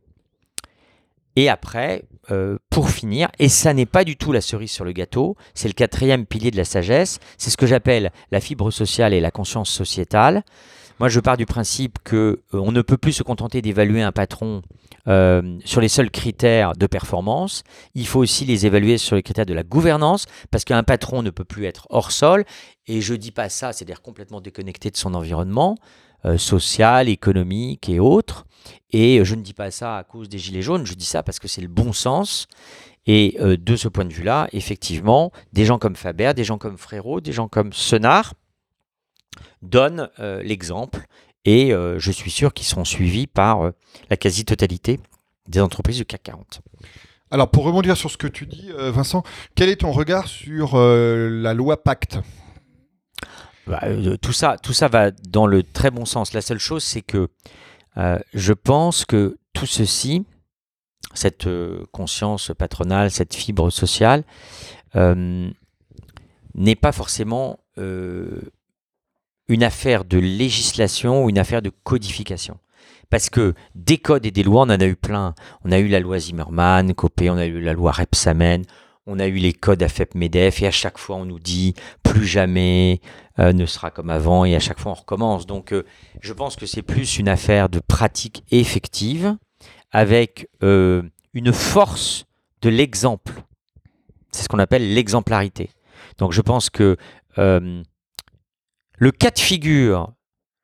[1.35, 2.03] Et après,
[2.71, 5.75] pour finir, et ça n'est pas du tout la cerise sur le gâteau, c'est le
[5.75, 9.69] quatrième pilier de la sagesse, c'est ce que j'appelle la fibre sociale et la conscience
[9.69, 10.43] sociétale.
[10.99, 14.11] Moi, je pars du principe que euh, on ne peut plus se contenter d'évaluer un
[14.11, 14.63] patron
[15.07, 17.63] euh, sur les seuls critères de performance.
[17.93, 21.29] Il faut aussi les évaluer sur les critères de la gouvernance, parce qu'un patron ne
[21.29, 22.45] peut plus être hors sol.
[22.87, 25.77] Et je dis pas ça, c'est-à-dire complètement déconnecté de son environnement
[26.25, 28.47] euh, social, économique et autres.
[28.89, 30.87] Et je ne dis pas ça à cause des gilets jaunes.
[30.87, 32.47] Je dis ça parce que c'est le bon sens.
[33.05, 37.21] Et de ce point de vue-là, effectivement, des gens comme Faber, des gens comme Frérot,
[37.21, 38.33] des gens comme Senard
[39.61, 41.05] donnent euh, l'exemple
[41.45, 43.71] et euh, je suis sûr qu'ils seront suivis par euh,
[44.09, 44.99] la quasi-totalité
[45.47, 46.61] des entreprises du CAC 40.
[47.31, 49.23] Alors pour rebondir sur ce que tu dis, Vincent,
[49.55, 52.19] quel est ton regard sur la loi Pacte?
[53.65, 53.81] Bah,
[54.21, 56.31] tout, ça, tout ça va dans le très bon sens.
[56.33, 57.27] La seule chose, c'est que
[58.33, 60.25] je pense que tout ceci,
[61.13, 61.49] cette
[61.91, 64.23] conscience patronale, cette fibre sociale,
[64.95, 67.59] n'est pas forcément
[69.47, 72.57] une affaire de législation ou une affaire de codification.
[73.09, 75.33] Parce que des codes et des lois, on en a eu plein.
[75.63, 78.63] On a eu la loi Zimmerman, Copé, on a eu la loi Repsamen,
[79.05, 82.99] on a eu les codes AFEP-MEDEF, et à chaque fois on nous dit plus jamais
[83.39, 85.45] euh, ne sera comme avant, et à chaque fois on recommence.
[85.45, 85.85] Donc euh,
[86.21, 89.37] je pense que c'est plus une affaire de pratique effective,
[89.91, 91.01] avec euh,
[91.33, 92.25] une force
[92.61, 93.31] de l'exemple.
[94.31, 95.69] C'est ce qu'on appelle l'exemplarité.
[96.17, 96.97] Donc je pense que
[98.97, 100.13] le cas de figure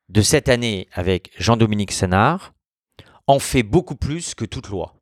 [0.08, 2.52] de cette année avec Jean-Dominique Senard
[3.26, 4.94] en fait beaucoup plus que toute loi.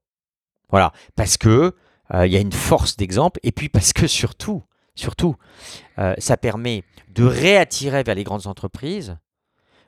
[0.71, 1.75] Voilà, parce que
[2.15, 4.63] euh, il y a une force d'exemple et puis parce que surtout,
[4.95, 5.37] surtout,
[5.99, 9.17] euh, ça permet de réattirer vers les grandes entreprises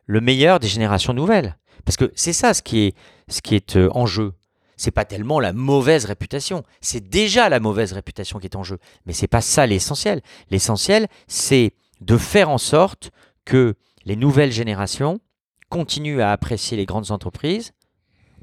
[0.07, 1.57] le meilleur des générations nouvelles.
[1.85, 2.96] Parce que c'est ça ce qui est,
[3.28, 4.35] ce qui est euh, en jeu.
[4.76, 8.78] C'est pas tellement la mauvaise réputation, c'est déjà la mauvaise réputation qui est en jeu.
[9.07, 10.20] Mais c'est pas ça l'essentiel.
[10.50, 13.12] L'essentiel, c'est de faire en sorte
[13.44, 15.20] que les nouvelles générations
[15.68, 17.72] continuent à apprécier les grandes entreprises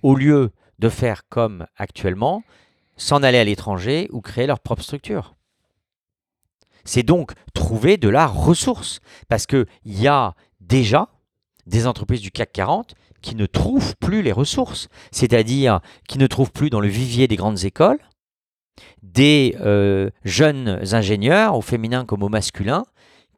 [0.01, 2.43] au lieu de faire comme actuellement,
[2.97, 5.35] s'en aller à l'étranger ou créer leur propre structure.
[6.83, 11.09] C'est donc trouver de la ressource, parce qu'il y a déjà
[11.67, 16.51] des entreprises du CAC 40 qui ne trouvent plus les ressources, c'est-à-dire qui ne trouvent
[16.51, 17.99] plus dans le vivier des grandes écoles
[19.03, 22.85] des euh, jeunes ingénieurs, au féminin comme au masculin,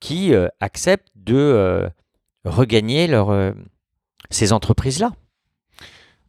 [0.03, 1.87] qui euh, acceptent de euh,
[2.43, 3.53] regagner leur, euh,
[4.29, 5.13] ces entreprises-là.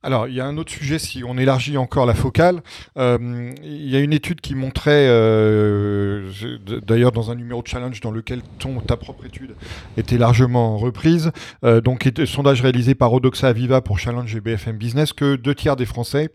[0.05, 2.63] Alors, il y a un autre sujet, si on élargit encore la focale.
[2.99, 6.31] Euh, il y a une étude qui montrait, euh,
[6.87, 9.55] d'ailleurs dans un numéro de challenge dans lequel ton, ta propre étude
[9.97, 11.33] était largement reprise,
[11.65, 15.75] euh, donc sondage réalisé par Odoxa Aviva pour Challenge et BFM Business, que deux tiers
[15.75, 16.29] des Français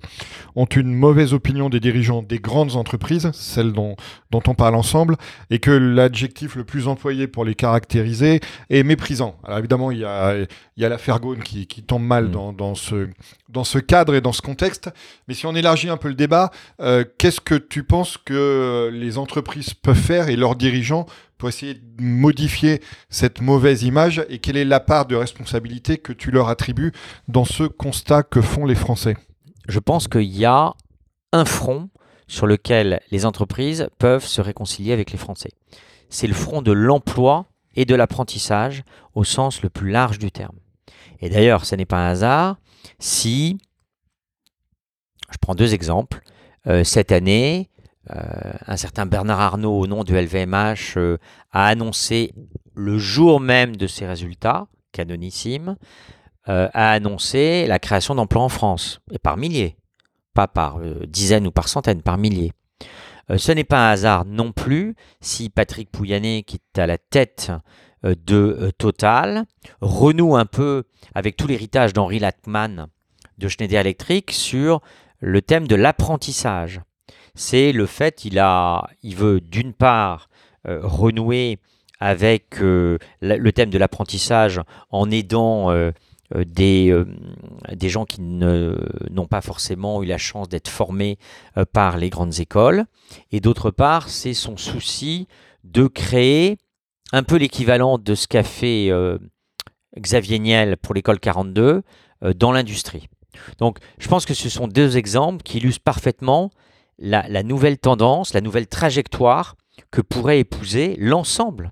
[0.55, 3.95] ont une mauvaise opinion des dirigeants des grandes entreprises, celles dont,
[4.31, 5.15] dont on parle ensemble,
[5.51, 8.39] et que l'adjectif le plus employé pour les caractériser
[8.71, 9.35] est méprisant.
[9.43, 12.31] Alors évidemment, il y a, il y a la Fergone qui, qui tombe mal mmh.
[12.31, 13.09] dans, dans ce
[13.49, 14.89] dans ce cadre et dans ce contexte.
[15.27, 19.17] Mais si on élargit un peu le débat, euh, qu'est-ce que tu penses que les
[19.17, 21.05] entreprises peuvent faire et leurs dirigeants
[21.37, 26.13] pour essayer de modifier cette mauvaise image et quelle est la part de responsabilité que
[26.13, 26.91] tu leur attribues
[27.27, 29.15] dans ce constat que font les Français?
[29.67, 30.73] Je pense qu'il y a
[31.31, 31.89] un front
[32.27, 35.51] sur lequel les entreprises peuvent se réconcilier avec les Français.
[36.09, 37.45] C'est le front de l'emploi
[37.75, 38.83] et de l'apprentissage
[39.15, 40.55] au sens le plus large du terme.
[41.21, 42.57] Et d'ailleurs, ce n'est pas un hasard
[42.99, 43.57] si,
[45.31, 46.21] je prends deux exemples,
[46.67, 47.69] euh, cette année,
[48.11, 51.17] euh, un certain Bernard Arnault, au nom du LVMH, euh,
[51.51, 52.33] a annoncé
[52.75, 55.75] le jour même de ses résultats, canonissime,
[56.45, 59.77] a annoncé la création d'emplois en France, et par milliers,
[60.33, 62.53] pas par dizaines ou par centaines, par milliers.
[63.37, 67.51] ce n'est pas un hasard non plus si Patrick Pouyanné, qui est à la tête
[68.03, 69.45] de euh, Total,
[69.81, 70.83] renoue un peu
[71.13, 72.87] avec tout l'héritage d'Henri Latman
[73.37, 74.81] de Schneider Electric sur
[75.19, 76.81] le thème de l'apprentissage.
[77.35, 80.29] C'est le fait a, il veut d'une part
[80.67, 81.59] euh, renouer
[81.99, 85.69] avec le thème de l'apprentissage en aidant
[86.33, 87.05] des
[87.81, 91.17] gens qui n'ont pas forcément eu la chance d'être formés
[91.73, 92.85] par les grandes écoles.
[93.33, 95.27] Et d'autre part, c'est son souci
[95.65, 96.57] de créer
[97.11, 99.17] un peu l'équivalent de ce qu'a fait euh,
[99.97, 101.83] Xavier Niel pour l'école 42
[102.23, 103.07] euh, dans l'industrie.
[103.57, 106.51] Donc je pense que ce sont deux exemples qui illustrent parfaitement
[106.97, 109.55] la, nouvelle tendance, la nouvelle trajectoire
[109.91, 111.71] que pourrait épouser l'ensemble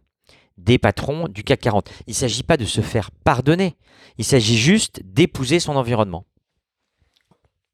[0.58, 1.90] des patrons du CAC 40.
[2.08, 3.76] Il ne s'agit pas de se faire pardonner,
[4.18, 6.26] il s'agit juste d'épouser son environnement.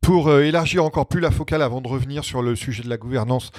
[0.03, 2.97] Pour euh, élargir encore plus la focale avant de revenir sur le sujet de la
[2.97, 3.51] gouvernance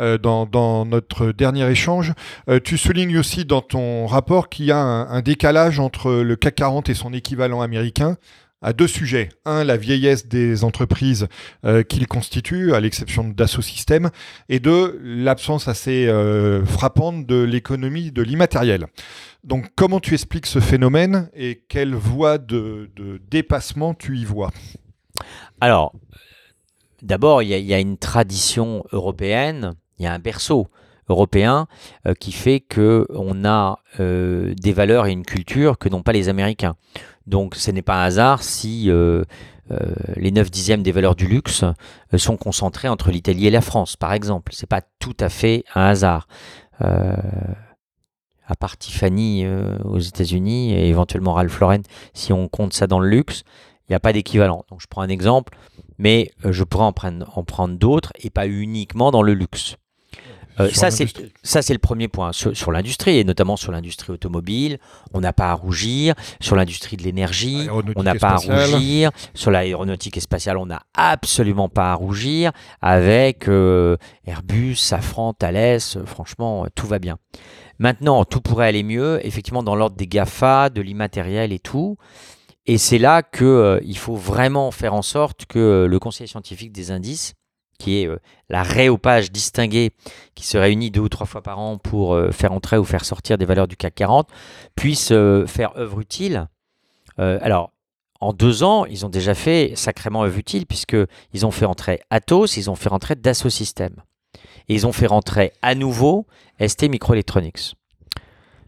[0.00, 2.12] euh, dans, notre dernier échange,
[2.48, 6.56] euh, tu soulignes aussi dans ton rapport qu'il y a un, décalage entre le CAC
[6.56, 8.16] 40 et son équivalent américain
[8.62, 9.28] à deux sujets.
[9.44, 11.28] Un, la vieillesse des entreprises
[11.88, 14.10] qu'il constitue, à l'exception Systèmes,
[14.48, 16.08] et deux, l'absence assez
[16.64, 18.86] frappante de l'économie de l'immatériel.
[19.42, 24.50] Donc comment tu expliques ce phénomène et quelle voie de, de dépassement tu y vois?
[25.62, 25.92] Alors,
[27.02, 30.66] d'abord, il y, a une tradition européenne, il y a un berceau
[31.08, 31.68] européen
[32.04, 36.10] euh, qui fait que on a euh, des valeurs et une culture que n'ont pas
[36.10, 36.74] les Américains.
[37.28, 39.22] Donc ce n'est pas un hasard si euh,
[40.16, 41.62] les 9 dixièmes des valeurs du luxe
[42.16, 44.52] sont concentrés entre l'Italie et la France, par exemple.
[44.54, 46.26] Ce n'est pas tout à fait un hasard.
[46.80, 49.46] À part Tiffany
[49.84, 51.82] aux États-Unis et éventuellement Ralph Lauren,
[52.14, 53.44] si on compte ça dans le luxe,
[53.88, 54.64] il n'y a pas d'équivalent.
[54.70, 55.56] Donc je prends un exemple,
[55.98, 59.76] mais je pourrais en prendre, en prendre d'autres et pas uniquement dans le luxe.
[60.60, 61.06] Euh, ça, c'est,
[61.42, 64.78] ça, c'est le premier point sur, sur, l'industrie, et notamment sur l'industrie automobile.
[65.14, 66.14] On n'a pas à rougir.
[66.40, 68.58] Sur l'industrie de l'énergie, on n'a pas spatiale.
[68.58, 69.10] à rougir.
[69.34, 72.52] Sur l'aéronautique et spatiale, on n'a absolument pas à rougir.
[72.82, 77.16] Avec euh, Airbus, Safran, Thales, euh, franchement, tout va bien.
[77.78, 81.96] Maintenant, tout pourrait aller mieux, effectivement, dans l'ordre des GAFA, de l'immatériel et tout.
[82.66, 86.90] Et c'est là qu'il euh, faut vraiment faire en sorte que le conseil scientifique des
[86.90, 87.34] indices
[87.82, 89.90] qui est euh, la réopage distinguée
[90.34, 93.04] qui se réunit deux ou trois fois par an pour euh, faire entrer ou faire
[93.04, 94.28] sortir des valeurs du CAC 40,
[94.76, 96.48] puisse euh, faire œuvre utile.
[97.18, 97.72] alors,
[98.20, 102.56] en deux ans, ils ont déjà fait sacrément œuvre utile, puisqu'ils ont fait entrer Atos,
[102.56, 103.96] ils ont fait rentrer Dassault Systèmes.
[104.68, 106.26] Et ils ont fait rentrer à nouveau
[106.64, 107.74] ST Microelectronics.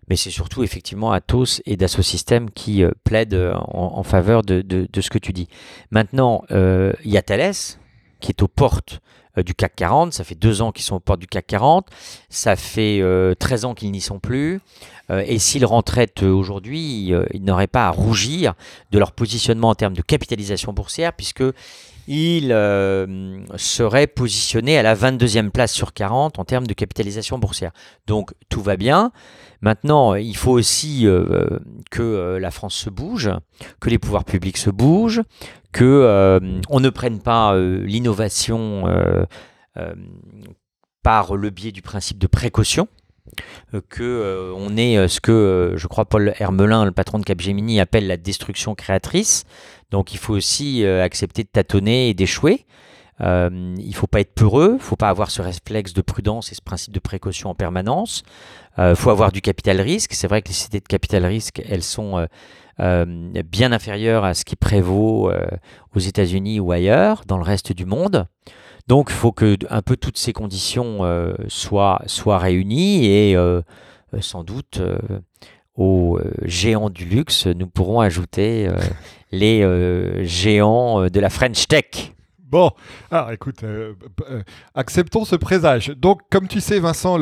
[0.09, 4.64] Mais c'est surtout effectivement Atos et Dassault Systèmes qui euh, plaident en, en faveur de,
[5.00, 5.48] ce que tu dis.
[5.90, 7.55] Maintenant, il y a Thales,
[8.20, 9.00] qui est aux portes
[9.38, 10.12] euh, du CAC 40.
[10.12, 11.88] Ça fait deux ans qu'ils sont aux portes du CAC 40.
[12.28, 14.61] Ça fait euh, 13 ans qu'ils n'y sont plus.
[15.11, 18.55] Euh, et s'ils rentraient aujourd'hui, euh, ils n'auraient pas à rougir
[18.90, 21.44] de leur positionnement en termes de capitalisation boursière, puisque
[22.07, 27.72] ils euh, seraient positionnés à la 22e place sur 40 en termes de capitalisation boursière.
[28.07, 29.12] Donc tout va bien.
[29.61, 31.59] Maintenant, il faut aussi euh,
[31.90, 33.30] que euh, la France se bouge,
[33.80, 35.22] que les pouvoirs publics se bougent,
[35.72, 38.84] que on ne prenne pas l'innovation
[41.02, 42.86] par le biais du principe de précaution
[43.89, 48.16] que on est ce que je crois Paul Hermelin, le patron de Capgemini, appelle la
[48.16, 49.45] destruction créatrice.
[49.91, 52.66] Donc il faut aussi accepter de tâtonner et d'échouer.
[53.20, 56.03] Euh, il ne faut pas être peureux, il ne faut pas avoir ce réflexe de
[56.03, 58.22] prudence et ce principe de précaution en permanence.
[58.76, 60.14] Il euh, faut avoir du capital risque.
[60.14, 62.26] C'est vrai que les sociétés de capital risque, elles sont euh,
[62.80, 63.05] euh
[63.45, 65.47] bien inférieures à ce qui prévaut euh,
[65.95, 68.26] aux États-Unis ou ailleurs, dans le reste du monde.
[68.87, 71.01] Donc il faut que un peu toutes ces conditions
[71.49, 73.37] soient, soient réunies et
[74.20, 74.80] sans doute
[75.74, 78.68] aux géants du luxe, nous pourrons ajouter
[79.32, 82.12] les géants de la French Tech.
[82.55, 82.70] Bon,
[83.11, 83.94] alors écoute, euh,
[84.30, 84.40] euh,
[84.76, 85.88] acceptons ce présage.
[85.88, 87.18] Donc, comme tu sais, Vincent,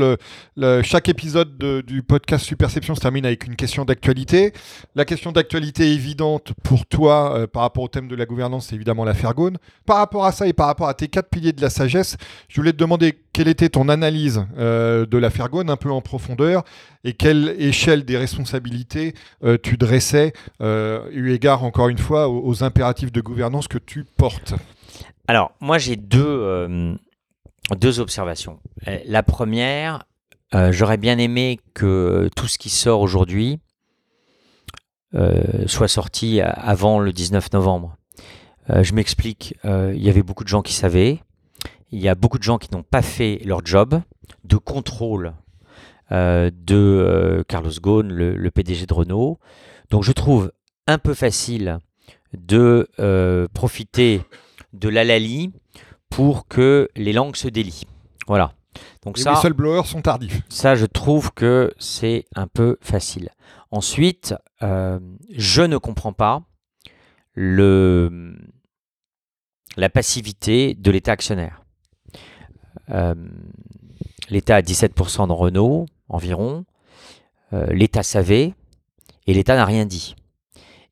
[0.82, 4.52] chaque épisode de, du podcast Superception se termine avec une question d'actualité.
[4.94, 8.74] La question d'actualité évidente pour toi euh, par rapport au thème de la gouvernance, c'est
[8.74, 9.56] évidemment la Fergone.
[9.86, 12.18] Par rapport à ça et par rapport à tes quatre piliers de la sagesse,
[12.48, 16.62] je voulais te demander quelle était ton analyse de la Fergone un peu en profondeur
[17.04, 19.14] et quelle échelle des responsabilités
[19.62, 24.52] tu dressais, eu égard encore une fois aux impératifs de gouvernance que tu portes.
[25.28, 26.96] Alors, moi, j'ai deux, euh,
[27.70, 28.58] observations.
[28.88, 30.04] Euh, la première,
[30.54, 33.60] euh, j'aurais bien aimé que tout ce qui sort aujourd'hui
[35.66, 37.98] soit sorti avant le 19 novembre.
[38.70, 41.20] Je m'explique, il y avait beaucoup de gens qui savaient,
[41.90, 44.00] il y a beaucoup de gens qui n'ont pas fait leur job
[44.44, 45.34] de contrôle
[46.10, 49.38] de Carlos Ghosn, le, PDG de Renault.
[49.90, 50.50] Donc, je trouve
[50.86, 51.78] un peu facile
[52.32, 52.88] de
[53.52, 54.22] profiter
[54.72, 55.52] de l'alali
[56.10, 57.86] pour que les langues se délient.
[58.26, 58.52] Voilà.
[59.04, 60.42] Donc les ça, whistleblowers sont tardifs.
[60.48, 63.30] Ça, je trouve que c'est un peu facile.
[63.70, 65.00] Ensuite, euh,
[65.30, 66.42] je ne comprends pas
[67.34, 68.36] le,
[69.76, 71.62] la passivité de l'État actionnaire.
[72.90, 73.14] Euh,
[74.28, 76.64] L'État a 17% dans Renault, environ.
[77.52, 78.54] Euh, L'État savait
[79.26, 80.14] et l'État n'a rien dit.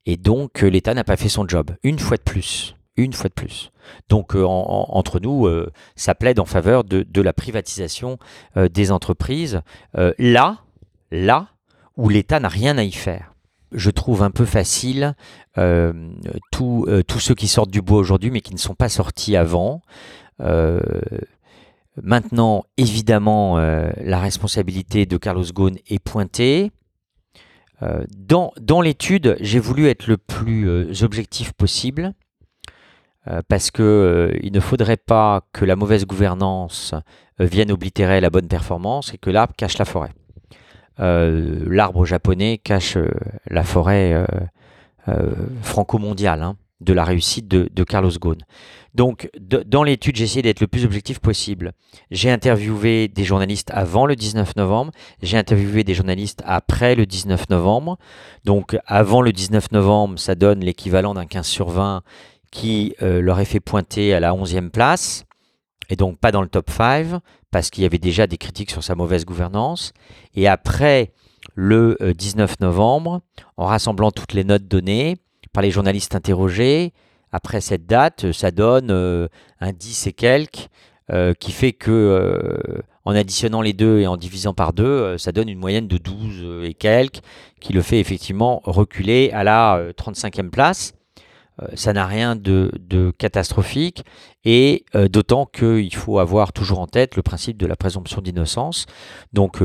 [0.05, 2.75] Et donc, l'État n'a pas fait son job, une fois de plus
[3.05, 3.71] une fois de plus.
[4.09, 8.19] Donc euh, en, en, entre nous, euh, ça plaide en faveur de, de la privatisation
[8.57, 9.63] euh, des entreprises,
[10.19, 10.59] là,
[11.11, 11.49] là
[11.97, 13.35] où l'État n'a rien à y faire.
[13.73, 15.15] je trouve un peu facile
[16.51, 19.83] tous ceux qui sortent du bois aujourd'hui mais qui ne sont pas sortis avant.
[22.03, 26.71] maintenant, évidemment, la responsabilité de Carlos Ghosn est pointée.
[28.17, 32.15] dans dans l'étude, j'ai voulu être le plus objectif possible.
[33.29, 36.95] Euh, parce qu'il euh, ne faudrait pas que la mauvaise gouvernance
[37.41, 40.13] euh, vienne oblitérer la bonne performance et que l'arbre cache la forêt.
[40.99, 42.97] l'arbre japonais cache
[43.47, 44.27] la forêt
[45.63, 48.41] franco-mondiale hein, de la réussite de, Carlos Ghosn.
[48.95, 51.73] Donc, dans l'étude, j'ai essayé d'être le plus objectif possible.
[52.11, 54.93] J'ai interviewé des journalistes avant le 19 novembre,
[55.23, 57.99] j'ai interviewé des journalistes après le 19 novembre.
[58.45, 62.03] Donc, avant le 19 novembre, ça donne l'équivalent d'un 15 sur 20
[62.51, 65.25] qui euh, leur est fait pointer à la 11e place,
[65.89, 67.21] et donc pas dans le top 5,
[67.51, 69.93] parce qu'il y avait déjà des critiques sur sa mauvaise gouvernance.
[70.35, 71.13] Et après
[71.55, 73.23] le 19 euh, novembre,
[73.57, 75.17] en rassemblant toutes les notes données
[75.53, 76.93] par les journalistes interrogés,
[77.33, 79.29] après cette date, ça donne euh,
[79.61, 80.69] un 10 et quelques,
[81.41, 82.63] qui fait que
[83.05, 86.65] en additionnant les deux et en divisant par deux, ça donne une moyenne de 12
[86.65, 87.19] et quelques,
[87.61, 90.93] qui le fait effectivement reculer à la 35e place.
[91.63, 92.71] Euh, ça n'a rien de,
[93.19, 94.05] catastrophique
[94.45, 98.87] et euh, d'autant qu'il faut avoir toujours en tête le principe de la présomption d'innocence.
[99.33, 99.63] Donc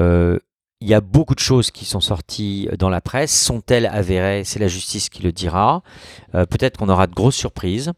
[0.00, 0.38] euh,
[0.80, 3.32] il y a beaucoup de choses qui sont sorties dans la presse.
[3.32, 4.42] Sont-elles avérées?
[4.44, 5.84] C'est la justice qui le dira.
[6.32, 7.92] Peut-être qu'on aura de grosses surprises.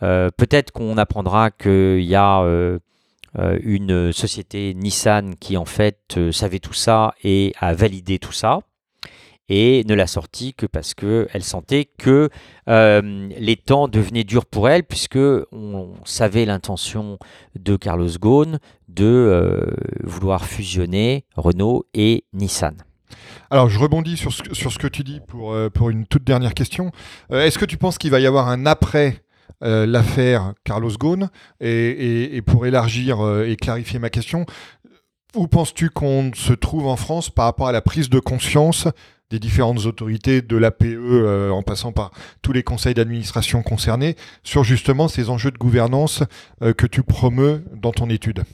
[0.00, 2.44] Peut-être qu'on apprendra qu'il y a
[3.34, 8.60] une société Nissan qui en fait savait tout ça et a validé tout ça
[9.48, 12.28] et ne l'a sorti que parce qu'elle sentait que
[12.68, 15.18] euh, les temps devenaient durs pour elle, puisque
[15.52, 17.18] on savait l'intention
[17.58, 19.66] de Carlos Ghosn de euh,
[20.04, 22.76] vouloir fusionner Renault et Nissan.
[23.50, 26.24] Alors, je rebondis sur ce, sur ce que tu dis pour, euh, pour une toute
[26.24, 26.92] dernière question.
[27.30, 29.22] Est-ce que tu penses qu'il va y avoir un après
[29.60, 34.46] l'affaire Carlos Ghosn et, et, pour élargir et clarifier ma question,
[35.34, 38.86] où penses-tu qu'on se trouve en France par rapport à la prise de conscience
[39.30, 42.12] des différentes autorités, de l'APE euh, en passant par
[42.42, 46.22] tous les conseils d'administration concernés, sur justement ces enjeux de gouvernance
[46.62, 48.44] euh, que tu promeus dans ton étude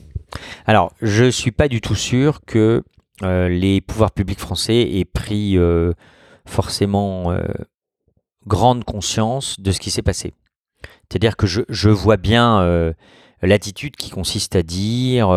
[0.65, 2.83] Alors, je ne suis pas du tout sûr que
[3.23, 5.57] euh, les pouvoirs publics français aient pris
[6.45, 7.35] forcément
[8.45, 10.33] grande conscience de ce qui s'est passé.
[11.09, 12.93] C'est-à-dire que je, je, vois bien
[13.41, 15.29] l'attitude qui consiste à dire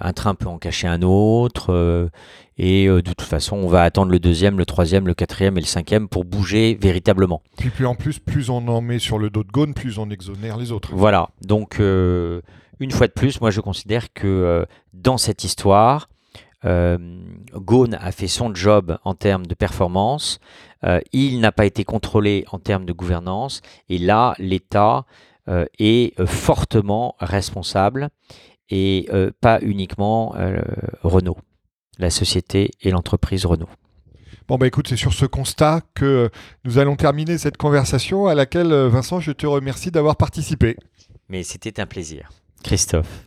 [0.00, 2.10] un train peut en cacher un autre,
[2.58, 5.60] et euh, de toute façon, on va attendre le deuxième, le troisième, le quatrième et
[5.60, 7.40] le cinquième pour bouger véritablement.
[7.56, 10.10] Puis, plus en plus, plus on en met sur le dos de Gaune, plus on
[10.10, 10.90] exonère les autres.
[10.92, 11.30] Voilà.
[11.40, 12.40] Donc, euh,
[12.80, 16.08] une fois de plus, moi je considère que euh, dans cette histoire,
[16.64, 16.98] euh,
[18.00, 20.40] a fait son job en termes de performance.
[21.12, 23.62] il n'a pas été contrôlé en termes de gouvernance.
[23.88, 25.04] Et là, l'État
[25.78, 28.10] est fortement responsable
[28.70, 29.08] et
[29.40, 30.34] pas uniquement
[31.02, 31.38] Renault
[31.98, 33.68] la société et l'entreprise Renault.
[34.46, 36.30] Bon, bah écoute, c'est sur ce constat que
[36.64, 40.76] nous allons terminer cette conversation à laquelle, euh, Vincent, je te remercie d'avoir participé.
[41.28, 42.30] Mais c'était un plaisir.
[42.64, 43.26] Christophe.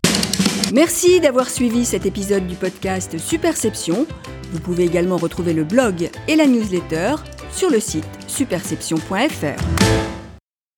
[0.74, 4.08] Merci d'avoir suivi cet épisode du podcast Superception.
[4.52, 7.16] Vous pouvez également retrouver le blog et la newsletter
[7.52, 10.11] sur le site superception.fr.